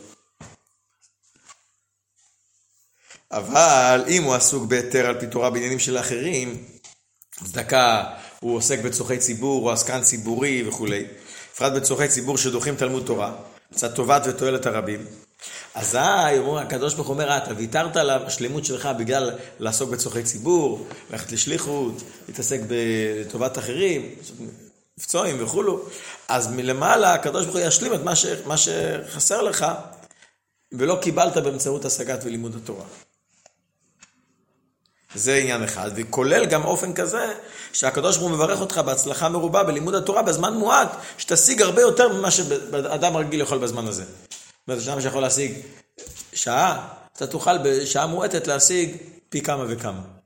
אבל 3.30 4.04
אם 4.08 4.22
הוא 4.22 4.34
עסוק 4.34 4.64
בהיתר 4.64 5.06
על 5.06 5.20
פי 5.20 5.26
תורה 5.26 5.50
בעניינים 5.50 5.78
של 5.78 5.98
אחרים, 5.98 6.64
צדקה, 7.44 8.04
הוא 8.40 8.56
עוסק 8.56 8.78
בצורכי 8.78 9.18
ציבור, 9.18 9.62
הוא 9.62 9.70
עסקן 9.70 10.02
ציבורי 10.02 10.68
וכולי, 10.68 11.06
בפרט 11.54 11.72
בצורכי 11.72 12.08
ציבור 12.08 12.38
שדוחים 12.38 12.76
תלמוד 12.76 13.02
תורה, 13.06 13.34
קצת 13.72 13.94
טובת 13.94 14.22
ותועלת 14.26 14.66
הרבים. 14.66 15.06
אזי, 15.74 15.98
הקדוש 16.60 16.94
ברוך 16.94 17.08
הוא 17.08 17.14
אומר, 17.14 17.36
אתה 17.36 17.50
ויתרת 17.56 17.96
על 17.96 18.10
השלמות 18.10 18.64
שלך 18.64 18.88
בגלל 18.98 19.30
לעסוק 19.58 19.90
בצורכי 19.90 20.22
ציבור, 20.22 20.86
ללכת 21.10 21.32
לשליחות, 21.32 22.02
להתעסק 22.28 22.60
בטובת 22.68 23.58
אחרים, 23.58 24.14
מבצועים 24.98 25.44
וכולו, 25.44 25.84
אז 26.28 26.46
מלמעלה 26.46 27.14
הקדוש 27.14 27.44
ברוך 27.44 27.56
הוא 27.56 27.66
ישלים 27.66 27.94
את 27.94 28.00
מה, 28.00 28.16
ש, 28.16 28.26
מה 28.46 28.56
שחסר 28.56 29.42
לך, 29.42 29.66
ולא 30.72 30.98
קיבלת 31.02 31.36
באמצעות 31.36 31.84
השגת 31.84 32.24
ולימוד 32.24 32.56
התורה. 32.62 32.84
זה 35.14 35.34
עניין 35.34 35.62
אחד, 35.62 35.90
וכולל 35.94 36.46
גם 36.46 36.64
אופן 36.64 36.94
כזה 36.94 37.34
שהקדוש 37.72 38.16
ברוך 38.16 38.30
הוא 38.30 38.36
מברך 38.36 38.60
אותך 38.60 38.78
בהצלחה 38.78 39.28
מרובה 39.28 39.64
בלימוד 39.64 39.94
התורה 39.94 40.22
בזמן 40.22 40.54
מועט, 40.54 40.88
שתשיג 41.18 41.62
הרבה 41.62 41.80
יותר 41.80 42.08
ממה 42.08 42.30
שאדם 42.30 43.16
רגיל 43.16 43.40
יכול 43.40 43.58
בזמן 43.58 43.86
הזה. 43.86 44.04
זאת 44.04 44.68
אומרת, 44.68 44.88
אדם 44.88 45.00
שיכול 45.00 45.22
להשיג 45.22 45.52
שעה, 46.32 46.88
אתה 47.16 47.26
תוכל 47.26 47.58
בשעה 47.58 48.06
מועטת 48.06 48.46
להשיג 48.46 48.96
פי 49.28 49.40
כמה 49.40 49.64
וכמה. 49.68 50.21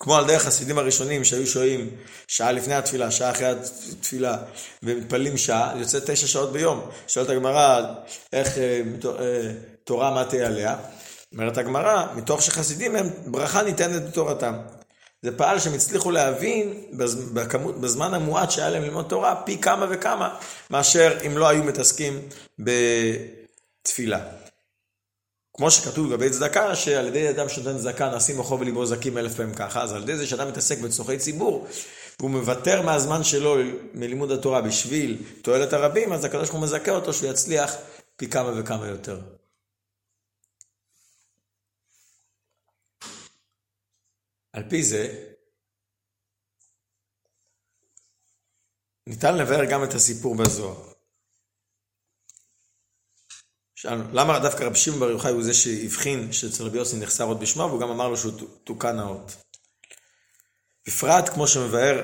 כמו 0.00 0.16
על 0.16 0.26
דרך 0.26 0.42
החסידים 0.42 0.78
הראשונים 0.78 1.24
שהיו 1.24 1.46
שוהים 1.46 1.90
שעה 2.26 2.52
לפני 2.52 2.74
התפילה, 2.74 3.10
שעה 3.10 3.30
אחרי 3.30 3.46
התפילה, 3.46 4.36
ומתפללים 4.82 5.36
שעה, 5.36 5.72
יוצא 5.76 5.98
תשע 6.06 6.26
שעות 6.26 6.52
ביום. 6.52 6.90
שואלת 7.08 7.28
הגמרא, 7.28 7.82
איך 8.32 8.58
אה, 8.58 8.82
אה, 9.20 9.50
תורה 9.84 10.14
מה 10.14 10.24
תהיה 10.24 10.46
עליה? 10.46 10.76
אומרת 11.32 11.58
הגמרא, 11.58 12.06
מתוך 12.16 12.42
שחסידים 12.42 12.96
הם, 12.96 13.10
ברכה 13.26 13.62
ניתנת 13.62 14.08
בתורתם. 14.08 14.54
זה 15.22 15.36
פעל 15.36 15.58
שהם 15.58 15.74
הצליחו 15.74 16.10
להבין 16.10 16.84
בכמות, 17.32 17.80
בזמן 17.80 18.14
המועט 18.14 18.50
שהיה 18.50 18.70
להם 18.70 18.82
ללמוד 18.82 19.06
תורה 19.08 19.42
פי 19.44 19.58
כמה 19.58 19.86
וכמה 19.90 20.36
מאשר 20.70 21.18
אם 21.26 21.38
לא 21.38 21.48
היו 21.48 21.64
מתעסקים 21.64 22.20
בתפילה. 22.58 24.20
כמו 25.58 25.70
שכתוב 25.70 26.06
לגבי 26.06 26.30
צדקה, 26.30 26.76
שעל 26.76 27.06
ידי 27.06 27.30
אדם 27.30 27.48
שנותן 27.48 27.78
צדקה 27.78 28.16
נשיא 28.16 28.34
מוחו 28.34 28.60
וליבו 28.60 28.86
זקים 28.86 29.18
אלף 29.18 29.34
פעמים 29.34 29.54
ככה, 29.54 29.82
אז 29.82 29.92
על 29.92 30.02
ידי 30.02 30.16
זה 30.16 30.26
שאדם 30.26 30.48
מתעסק 30.48 30.78
בצורכי 30.78 31.18
ציבור, 31.18 31.66
והוא 32.18 32.30
מוותר 32.30 32.82
מהזמן 32.82 33.24
שלו 33.24 33.56
מלימוד 33.94 34.30
התורה 34.30 34.62
בשביל 34.62 35.22
תועלת 35.42 35.72
הרבים, 35.72 36.12
אז 36.12 36.24
הקדוש 36.24 36.48
ברוך 36.48 36.54
הוא 36.54 36.62
מזכה 36.62 36.90
אותו 36.90 37.12
שהוא 37.12 37.30
יצליח 37.30 37.76
פי 38.16 38.30
כמה 38.30 38.60
וכמה 38.60 38.86
יותר. 38.86 39.20
על 44.52 44.62
פי 44.70 44.82
זה, 44.82 45.24
ניתן 49.06 49.36
לבאר 49.36 49.64
גם 49.64 49.84
את 49.84 49.94
הסיפור 49.94 50.34
בזוהר. 50.34 50.97
שאלנו, 53.80 54.04
למה 54.12 54.38
דווקא 54.38 54.64
רבי 54.64 54.76
שמעון 54.76 55.00
בר 55.00 55.10
יוחאי 55.10 55.32
הוא 55.32 55.42
זה 55.42 55.54
שהבחין 55.54 56.32
שאצל 56.32 56.64
רבי 56.64 56.78
יוסי 56.78 56.96
נחסר 56.96 57.24
עוד 57.24 57.40
בשמו, 57.40 57.62
והוא 57.62 57.80
גם 57.80 57.90
אמר 57.90 58.08
לו 58.08 58.16
שהוא 58.16 58.32
תוקן 58.64 58.98
האות. 58.98 59.36
בפרט, 60.86 61.28
כמו 61.28 61.46
שמבאר 61.46 62.00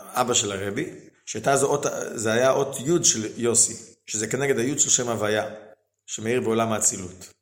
אבא 0.00 0.34
של 0.34 0.52
הרבי, 0.52 0.90
שהייתה 1.26 1.56
זו 1.56 1.66
אות, 1.66 1.86
זה 2.14 2.32
היה 2.32 2.50
אות 2.50 2.76
י' 2.80 3.04
של 3.04 3.40
יוסי, 3.40 3.74
שזה 4.06 4.26
כנגד 4.26 4.58
הי' 4.58 4.78
של 4.78 4.90
שם 4.90 5.08
הוויה, 5.08 5.44
שמאיר 6.06 6.40
בעולם 6.40 6.72
האצילות. 6.72 7.32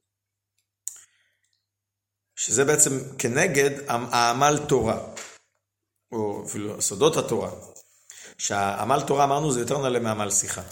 שזה 2.37 2.65
בעצם 2.65 2.91
כנגד 3.19 3.71
העמל 3.89 4.59
תורה, 4.69 5.07
או 6.13 6.45
אפילו 6.47 6.83
סודות 6.83 7.17
התורה. 7.17 7.51
שהעמל 8.39 9.01
תורה 9.07 9.25
אמרנו 9.25 9.53
זה 9.53 9.61
יותר 9.61 9.79
נעלה 9.79 10.01
מעמל 10.01 10.31
שיחה. 10.31 10.63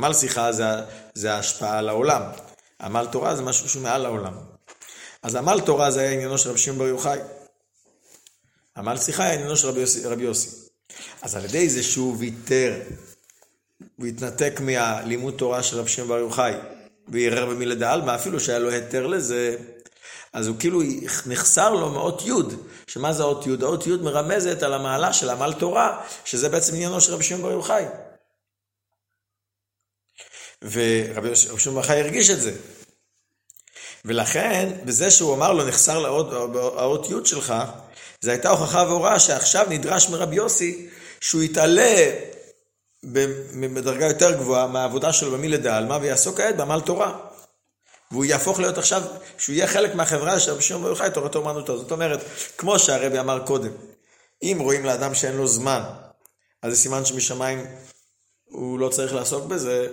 עמל 0.00 0.12
שיחה 0.12 0.52
זה, 0.52 0.64
זה 1.14 1.34
ההשפעה 1.34 1.78
על 1.78 1.88
העולם. 1.88 2.22
עמל 2.80 3.06
תורה 3.12 3.36
זה 3.36 3.42
משהו 3.42 3.68
שהוא 3.68 3.82
מעל 3.82 4.06
העולם. 4.06 4.32
אז 5.22 5.34
עמל 5.34 5.60
תורה 5.60 5.90
זה 5.90 6.00
היה 6.00 6.12
עניינו 6.12 6.38
של 6.38 6.50
רבי 6.50 6.58
שמעון 6.58 6.78
בר 6.78 6.86
יוחאי. 6.86 7.18
עמל 8.76 8.96
שיחה 8.96 9.24
היה 9.24 9.34
עניינו 9.34 9.56
של 9.56 9.68
רבי 9.68 9.80
יוסי, 9.80 10.06
רבי 10.06 10.22
יוסי. 10.22 10.50
אז 11.22 11.36
על 11.36 11.44
ידי 11.44 11.68
זה 11.68 11.82
שהוא 11.82 12.16
ויתר, 12.18 12.74
הוא 13.96 14.06
התנתק 14.06 14.60
מהלימוד 14.60 15.34
תורה 15.34 15.62
של 15.62 15.78
רבי 15.78 15.88
שמעון 15.88 16.08
בר 16.08 16.18
יוחאי, 16.18 16.52
וערער 17.08 17.46
במילא 17.46 17.74
דעלמא, 17.74 18.14
אפילו 18.14 18.40
שהיה 18.40 18.58
לו 18.58 18.70
היתר 18.70 19.06
לזה, 19.06 19.56
אז 20.32 20.46
הוא 20.46 20.56
כאילו 20.58 20.82
נחסר 21.26 21.74
לו 21.74 21.90
מאות 21.90 22.22
יוד, 22.26 22.54
שמה 22.86 23.12
זה 23.12 23.22
אות 23.22 23.46
יוד? 23.46 23.62
האות 23.62 23.86
יוד 23.86 24.02
מרמזת 24.02 24.62
על 24.62 24.74
המעלה 24.74 25.12
של 25.12 25.30
עמל 25.30 25.52
תורה, 25.58 26.00
שזה 26.24 26.48
בעצם 26.48 26.74
עניינו 26.74 27.00
של 27.00 27.14
רבי 27.14 27.22
שמעון 27.22 27.42
בר 27.42 27.50
יוחאי. 27.50 27.84
ורבי 30.62 31.36
שמעון 31.36 31.82
בר 31.82 31.92
הרגיש 31.92 32.30
את 32.30 32.40
זה. 32.40 32.52
ולכן, 34.04 34.68
בזה 34.84 35.10
שהוא 35.10 35.34
אמר 35.34 35.52
לו, 35.52 35.64
נחסר 35.64 35.98
לאות 35.98 37.10
יוד 37.10 37.26
שלך, 37.26 37.54
זו 38.20 38.30
הייתה 38.30 38.50
הוכחה 38.50 38.84
והוראה 38.88 39.18
שעכשיו 39.18 39.66
נדרש 39.70 40.08
מרבי 40.08 40.36
יוסי 40.36 40.88
שהוא 41.20 41.42
יתעלה 41.42 42.10
בדרגה 43.04 44.06
יותר 44.06 44.34
גבוהה 44.34 44.66
מהעבודה 44.66 45.12
שלו 45.12 45.30
במילי 45.30 45.56
דעלמא 45.56 45.98
ויעסוק 46.02 46.36
כעת 46.36 46.56
בעמל 46.56 46.80
תורה. 46.80 47.18
והוא 48.10 48.24
יהפוך 48.24 48.60
להיות 48.60 48.78
עכשיו, 48.78 49.02
שהוא 49.38 49.54
יהיה 49.54 49.66
חלק 49.66 49.94
מהחברה 49.94 50.40
של 50.40 50.52
רבי 50.52 50.62
שמעון 50.62 50.82
בר 50.82 50.88
יוחאי, 50.88 51.10
תורתו 51.10 51.38
אומנותו. 51.38 51.78
זאת 51.78 51.92
אומרת, 51.92 52.20
כמו 52.56 52.78
שהרבי 52.78 53.18
אמר 53.18 53.46
קודם, 53.46 53.70
אם 54.42 54.56
רואים 54.60 54.84
לאדם 54.84 55.14
שאין 55.14 55.36
לו 55.36 55.46
זמן, 55.46 55.82
אז 56.62 56.72
זה 56.72 56.78
סימן 56.78 57.04
שמשמיים 57.04 57.66
הוא 58.44 58.78
לא 58.78 58.88
צריך 58.88 59.14
לעסוק 59.14 59.44
בזה, 59.44 59.88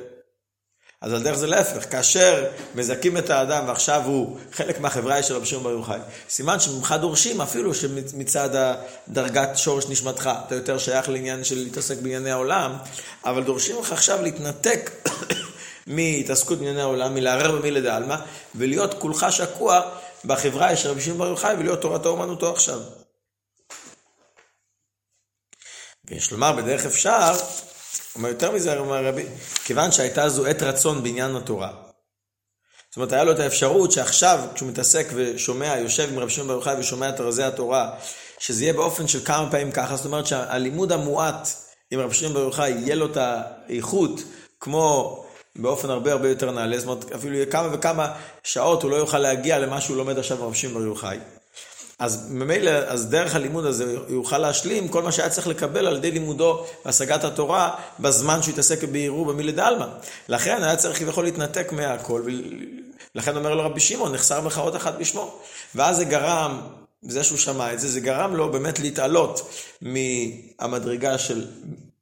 אז 1.02 1.14
על 1.14 1.24
דרך 1.24 1.38
זה 1.38 1.48
להפך, 1.48 1.92
כאשר 1.92 2.46
מזכים 2.76 3.18
את 3.18 3.30
האדם 3.30 3.68
ועכשיו 3.68 4.02
הוא 4.06 4.38
חלק 4.52 4.80
מהחברה 4.80 5.24
של 5.24 5.36
רבי 5.36 5.46
שמעון 5.46 5.64
בר 5.64 5.70
יוחאי, 5.70 6.00
סימן 6.30 6.60
שממך 6.60 6.96
דורשים 7.02 7.42
אפילו 7.42 7.74
שמצד 7.74 8.74
דרגת 9.10 9.50
שורש 9.56 9.86
נשמתך, 9.90 10.30
אתה 10.48 10.56
יותר 10.56 10.78
שייך 10.78 11.10
לעניין 11.10 11.44
של 11.44 11.56
להתעסק 11.56 11.98
בענייני 11.98 12.32
העולם, 12.32 12.74
אבל 13.24 13.44
דורשים 13.44 13.80
לך 13.80 13.92
עכשיו 13.92 14.22
להתנתק 14.22 14.92
מהתעסקות 15.88 16.58
בענייני 16.58 16.82
העולם, 16.82 17.14
מלערער 17.14 17.52
במילי 17.52 17.82
דעלמא, 17.82 18.16
ולהיות 18.56 18.94
כולך 18.94 19.26
שקוע 19.30 19.82
בחברה 20.26 20.76
של 20.76 20.90
רבי 20.90 21.02
שמעון 21.02 21.20
בר 21.20 21.28
יוחאי 21.28 21.56
ולהיות 21.60 21.82
תורתו 21.82 22.10
אומנותו 22.10 22.54
עכשיו. 22.54 22.80
ויש 26.06 26.32
לומר 26.32 26.52
בדרך 26.52 26.86
אפשר 26.86 27.32
אומר 28.18 28.30
יותר 28.30 28.52
מזה, 28.52 28.78
אומר 28.78 29.06
רבי, 29.06 29.26
כיוון 29.66 29.92
שהייתה 29.92 30.30
זו 30.30 30.46
עת 30.46 30.64
רצון 30.64 31.04
בעניין 31.04 31.36
התורה. 31.36 31.72
זאת 32.90 32.96
אומרת, 32.96 33.12
היה 33.12 33.24
לו 33.24 33.32
את 33.32 33.40
האפשרות 33.40 33.92
שעכשיו, 33.92 34.40
כשהוא 34.54 34.70
מתעסק 34.70 35.08
ושומע, 35.14 35.78
יושב 35.78 36.10
עם 36.12 36.20
רבי 36.20 36.32
שמעון 36.32 36.48
בר 36.48 36.54
יוחאי 36.54 36.76
ושומע 36.80 37.10
את 37.10 37.20
רזי 37.20 37.44
התורה, 37.44 37.92
שזה 38.40 38.64
יהיה 38.64 38.74
באופן 38.74 39.08
של 39.08 39.26
כמה 39.26 39.52
פעמים 39.52 39.72
ככה, 39.72 39.96
זאת 39.96 40.06
אומרת 40.06 40.28
שהלימוד 40.28 40.92
המועט 40.92 41.48
עם 41.92 42.00
רבי 42.00 42.14
שמעון 42.14 42.34
בר 42.34 42.40
יוחאי, 42.40 42.70
יהיה 42.72 42.96
לו 42.96 43.06
את 43.06 43.18
האיכות, 43.18 44.22
כמו 44.60 45.24
באופן 45.56 45.90
הרבה 45.90 46.12
הרבה 46.12 46.30
יותר 46.30 46.52
נעלה, 46.52 46.80
זאת 46.80 46.88
אומרת, 46.88 47.12
אפילו 47.12 47.52
כמה 47.52 47.70
וכמה 47.72 48.14
שעות 48.44 48.84
הוא 48.84 48.92
לא 48.92 48.96
יוכל 48.96 49.20
להגיע 49.20 49.60
למה 49.60 49.82
שהוא 49.82 49.98
לומד 49.98 50.18
עכשיו 50.18 50.38
ברבי 50.38 50.56
שמעון 50.56 50.82
בר 50.84 50.88
יוחאי. 50.88 51.20
אז 52.00 52.28
ממילא, 52.32 52.72
אז 52.72 53.10
דרך 53.10 53.36
הלימוד 53.36 53.66
הזה 53.66 53.98
הוא 54.08 54.16
יוכל 54.16 54.38
להשלים 54.38 54.88
כל 54.88 55.04
מה 55.04 55.12
שהיה 55.12 55.30
צריך 55.30 55.48
לקבל 55.48 55.88
על 55.88 55.98
ידי 55.98 56.12
לימודו 56.12 56.66
והשגת 56.86 57.24
התורה 57.24 57.76
בזמן 58.00 58.42
שהוא 58.42 58.52
התעסק 58.52 58.84
בערעור 58.84 59.26
במילי 59.26 59.52
דלמא. 59.52 59.86
לכן 60.30 60.64
היה 60.64 60.76
צריך 60.76 61.00
כביכול 61.00 61.24
להתנתק 61.24 61.72
מהכל, 61.72 62.24
ולכן 63.16 63.38
אומר 63.38 63.56
לו 63.56 63.66
רבי 63.66 63.80
שמעון, 63.80 64.14
נחסר 64.14 64.42
מחאות 64.42 64.76
אחת 64.76 64.98
בשמו. 64.98 65.40
ואז 65.76 65.98
זה 65.98 66.06
גרם, 66.06 66.62
זה 67.02 67.24
שהוא 67.24 67.38
שמע 67.38 67.74
את 67.74 67.80
זה, 67.80 67.88
זה 67.88 68.00
גרם 68.00 68.36
לו 68.36 68.52
באמת 68.52 68.80
להתעלות 68.80 69.52
מהמדרגה 69.82 71.18
של 71.18 71.46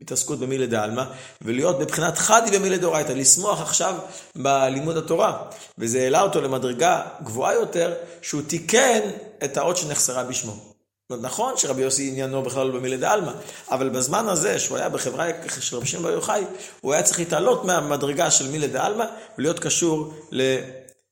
התעסקות 0.06 0.40
במילי 0.40 0.68
דעלמא, 0.68 1.04
ולהיות 1.42 1.80
בבחינת 1.80 2.18
חדי 2.18 2.60
במילי 2.60 2.78
דאורייתא, 2.78 3.12
לשמוח 3.12 3.62
עכשיו 3.62 3.96
בלימוד 4.36 4.98
התורה. 4.98 5.38
וזה 5.78 6.00
העלה 6.00 6.22
אותו 6.22 6.42
למדרגה 6.42 7.02
גבוהה 7.24 7.54
יותר, 7.54 7.94
שהוא 8.22 8.42
תיקן 8.48 9.00
את 9.44 9.58
האות 9.58 9.78
שנחסרה 9.78 10.24
בשמו. 10.24 10.76
נכון 11.10 11.54
שרבי 11.58 11.82
יוסי 11.82 12.08
עניינו 12.08 12.42
בכלל 12.42 12.72
במילי 12.72 12.98
דעלמא, 12.98 13.32
אבל 13.72 13.90
בזמן 13.90 14.28
הזה, 14.28 14.60
שהוא 14.60 14.78
היה 14.78 14.90
בחברה 14.90 15.28
של 15.60 15.78
רבי 15.78 15.86
שמעון 15.86 16.06
בר 16.06 16.12
יוחאי, 16.12 16.44
הוא 16.82 16.94
היה 16.94 17.04
צריך 17.04 17.20
להתעלות 17.20 17.66
מהמדרגה 17.66 18.32
של 18.32 18.52
מילי 18.52 18.68
דעלמא, 18.68 19.06
ולהיות 19.38 19.60
קשור 19.60 20.14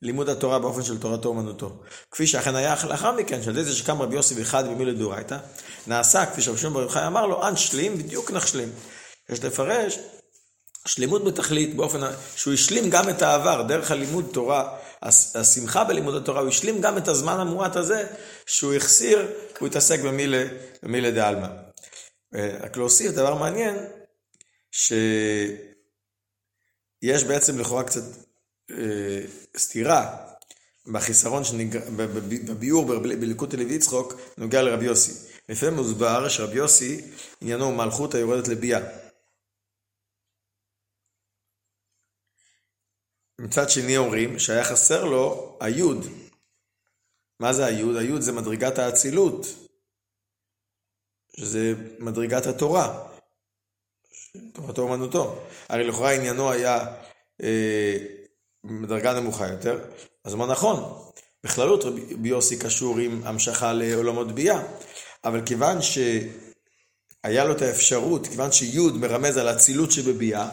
ללימוד 0.03 0.29
התורה 0.29 0.59
באופן 0.59 0.83
של 0.83 0.97
תורתו 0.97 1.29
אומנותו. 1.29 1.77
כפי 2.11 2.27
שאכן 2.27 2.55
היה 2.55 2.75
לאחר 2.89 3.11
מכן, 3.11 3.43
שעל 3.43 3.57
ידי 3.57 3.63
זה 3.63 3.75
שקם 3.75 4.01
רבי 4.01 4.15
יוסי 4.15 4.35
ואחד 4.35 4.67
במילי 4.67 4.93
דאורייתא, 4.93 5.37
נעשה, 5.87 6.25
כפי 6.25 6.41
שרבי 6.41 6.57
שמעון 6.57 6.73
בר 6.73 6.81
יוחאי 6.81 7.07
אמר 7.07 7.25
לו, 7.25 7.47
אנשלים, 7.47 7.97
בדיוק 7.97 8.31
נחשלים. 8.31 8.69
יש 9.29 9.43
לפרש 9.43 9.99
שלמות 10.87 11.23
בתכלית 11.23 11.75
באופן 11.75 11.99
שהוא 12.35 12.53
השלים 12.53 12.89
גם 12.89 13.09
את 13.09 13.21
העבר, 13.21 13.61
דרך 13.61 13.91
הלימוד 13.91 14.25
תורה, 14.33 14.77
השמחה 15.35 15.83
בלימוד 15.83 16.15
התורה, 16.15 16.41
הוא 16.41 16.49
השלים 16.49 16.81
גם 16.81 16.97
את 16.97 17.07
הזמן 17.07 17.39
המועט 17.39 17.75
הזה 17.75 18.07
שהוא 18.45 18.73
החסיר, 18.73 19.27
הוא 19.59 19.67
התעסק 19.67 19.99
במילה, 19.99 20.45
במילה 20.83 21.11
דעלמא. 21.11 21.47
רק 22.63 22.77
להוסיף 22.77 23.11
דבר 23.11 23.35
מעניין, 23.35 23.75
שיש 24.71 25.53
בעצם 27.23 27.59
לכאורה 27.59 27.83
קצת 27.83 28.01
אה, 28.01 28.22
סתירה 29.57 30.33
בחיסרון, 30.93 31.43
שנג... 31.43 31.77
בביאור 32.47 32.85
בליקוד 32.99 33.55
לוי 33.55 33.73
יצחוק, 33.73 34.13
נוגע 34.37 34.61
לרבי 34.61 34.85
יוסי. 34.85 35.33
לפעמים 35.49 35.75
מוסבר 35.75 36.29
שרבי 36.29 36.57
יוסי 36.57 37.01
עניינו 37.41 37.71
מלכות 37.71 38.13
היורדת 38.13 38.47
לביאה. 38.47 38.79
מצד 43.39 43.69
שני 43.69 43.97
אומרים 43.97 44.39
שהיה 44.39 44.63
חסר 44.63 45.05
לו 45.05 45.57
היוד. 45.61 46.05
מה 47.39 47.53
זה 47.53 47.65
היוד? 47.65 47.95
היוד 47.95 48.21
זה 48.21 48.31
מדרגת 48.31 48.77
האצילות, 48.77 49.45
שזה 51.39 51.73
מדרגת 51.99 52.45
התורה, 52.45 53.09
תורתו 54.53 54.81
אומנותו. 54.81 55.47
הרי 55.69 55.87
לכאורה 55.87 56.13
עניינו 56.13 56.51
היה 56.51 56.77
אה, 57.43 58.22
מדרגה 58.63 59.13
נמוכה 59.13 59.47
יותר, 59.47 59.79
אז 60.23 60.33
מה 60.33 60.45
נכון? 60.45 60.93
בכללות 61.43 61.83
רבי 61.83 62.29
יוסי 62.29 62.57
קשור 62.57 62.97
עם 62.97 63.21
המשכה 63.23 63.73
לעולמות 63.73 64.31
ביאה, 64.31 64.59
אבל 65.25 65.41
כיוון 65.45 65.77
שהיה 65.81 67.43
לו 67.43 67.51
את 67.51 67.61
האפשרות, 67.61 68.27
כיוון 68.27 68.51
שיוד 68.51 68.97
מרמז 68.97 69.37
על 69.37 69.49
אצילות 69.49 69.91
שבביאה, 69.91 70.49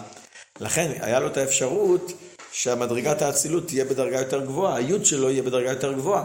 לכן 0.60 0.92
היה 1.00 1.20
לו 1.20 1.26
את 1.26 1.36
האפשרות 1.36 2.12
שהמדרגת 2.52 3.22
האצילות 3.22 3.66
תהיה 3.66 3.84
בדרגה 3.84 4.18
יותר 4.18 4.44
גבוהה, 4.44 4.76
היוד 4.76 5.04
שלו 5.04 5.30
יהיה 5.30 5.42
בדרגה 5.42 5.70
יותר 5.70 5.92
גבוהה. 5.92 6.24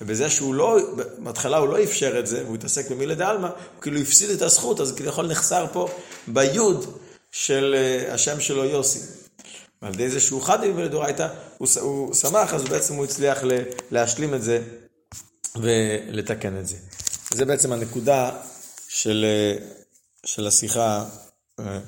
ובזה 0.00 0.30
שהוא 0.30 0.54
לא, 0.54 0.78
בהתחלה 1.18 1.56
הוא 1.56 1.68
לא 1.68 1.82
אפשר 1.82 2.18
את 2.18 2.26
זה, 2.26 2.44
והוא 2.44 2.54
התעסק 2.54 2.90
במילי 2.90 3.14
דעלמא, 3.14 3.46
הוא 3.46 3.82
כאילו 3.82 3.98
הפסיד 3.98 4.30
את 4.30 4.42
הזכות, 4.42 4.80
אז 4.80 4.92
כביכול 4.96 5.26
נחסר 5.26 5.66
פה 5.72 5.88
ביוד 6.26 6.98
של 7.32 7.74
אה, 7.76 8.14
השם 8.14 8.40
שלו 8.40 8.64
יוסי. 8.64 9.23
ועל 9.84 9.94
ידי 9.94 10.10
זה 10.10 10.20
שהוא 10.20 10.42
חד 10.42 10.64
עם 10.64 10.86
דורייתא, 10.86 11.28
הוא, 11.58 11.68
הוא 11.80 12.14
שמח, 12.14 12.54
אז 12.54 12.64
בעצם 12.64 12.94
הוא 12.94 13.04
הצליח 13.04 13.38
להשלים 13.90 14.34
את 14.34 14.42
זה 14.42 14.62
ולתקן 15.56 16.58
את 16.58 16.66
זה. 16.66 16.76
זה 17.30 17.44
בעצם 17.44 17.72
הנקודה 17.72 18.30
של, 18.88 19.24
של 20.26 20.46
השיחה. 20.46 21.04
אה, 21.60 21.78